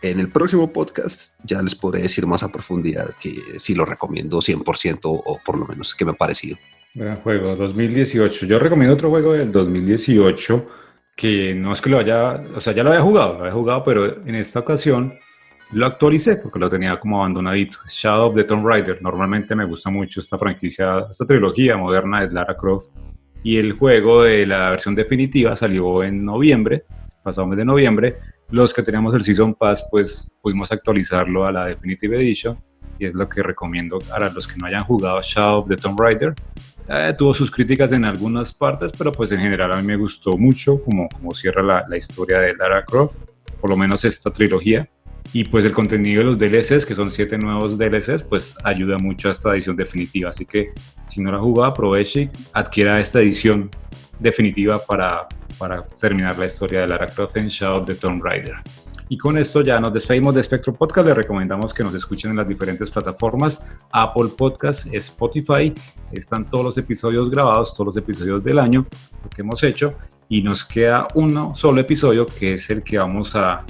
[0.03, 4.39] en el próximo podcast ya les podré decir más a profundidad que si lo recomiendo
[4.39, 6.57] 100% o por lo menos que me ha parecido.
[6.95, 8.47] Gran juego, 2018.
[8.47, 10.67] Yo recomiendo otro juego del 2018
[11.17, 13.85] que no es que lo haya, o sea, ya lo había jugado, lo había jugado,
[13.85, 15.13] pero en esta ocasión
[15.73, 17.79] lo actualicé porque lo tenía como abandonadito.
[17.89, 19.01] Shadow of the Tomb Raider.
[19.01, 22.89] Normalmente me gusta mucho esta franquicia, esta trilogía moderna de Lara Croft.
[23.43, 26.85] Y el juego de la versión definitiva salió en noviembre,
[27.23, 28.19] pasado mes de noviembre.
[28.53, 32.59] Los que teníamos el Season Pass, pues pudimos actualizarlo a la Definitive Edition.
[32.99, 35.99] Y es lo que recomiendo para los que no hayan jugado Shadow of the Tomb
[35.99, 36.35] Raider.
[36.87, 40.33] Eh, tuvo sus críticas en algunas partes, pero pues en general a mí me gustó
[40.37, 43.17] mucho como, como cierra la, historia de Lara Croft,
[43.59, 44.87] por lo menos esta trilogía.
[45.33, 49.31] Y pues el contenido de los DLCs, que son siete nuevos DLCs, pues ayuda mucho
[49.31, 50.29] a esta edición definitiva.
[50.29, 50.73] Así que
[51.09, 53.71] si no la jugado, aproveche y adquiera esta edición
[54.19, 55.27] definitiva para,
[55.59, 58.57] para terminar la historia de Lara Croft en Shadow of the Tomb Raider.
[59.13, 61.07] Y con esto ya nos despedimos de Spectrum Podcast.
[61.07, 65.75] Les recomendamos que nos escuchen en las diferentes plataformas, Apple Podcast, Spotify.
[66.11, 68.87] Están todos los episodios grabados, todos los episodios del año,
[69.23, 69.93] lo que hemos hecho.
[70.31, 73.67] Y nos queda uno solo episodio, que es el que vamos a,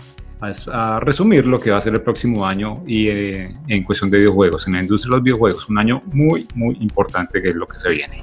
[0.70, 4.18] a, resumir lo que va a ser el próximo año y eh, en cuestión de
[4.18, 5.68] videojuegos, en la industria de los videojuegos.
[5.68, 8.22] Un año muy, muy importante que es lo que se viene.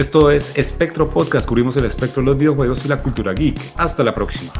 [0.00, 3.74] Esto es Espectro Podcast, cubrimos el espectro de los videojuegos y la cultura geek.
[3.76, 4.50] Hasta la próxima.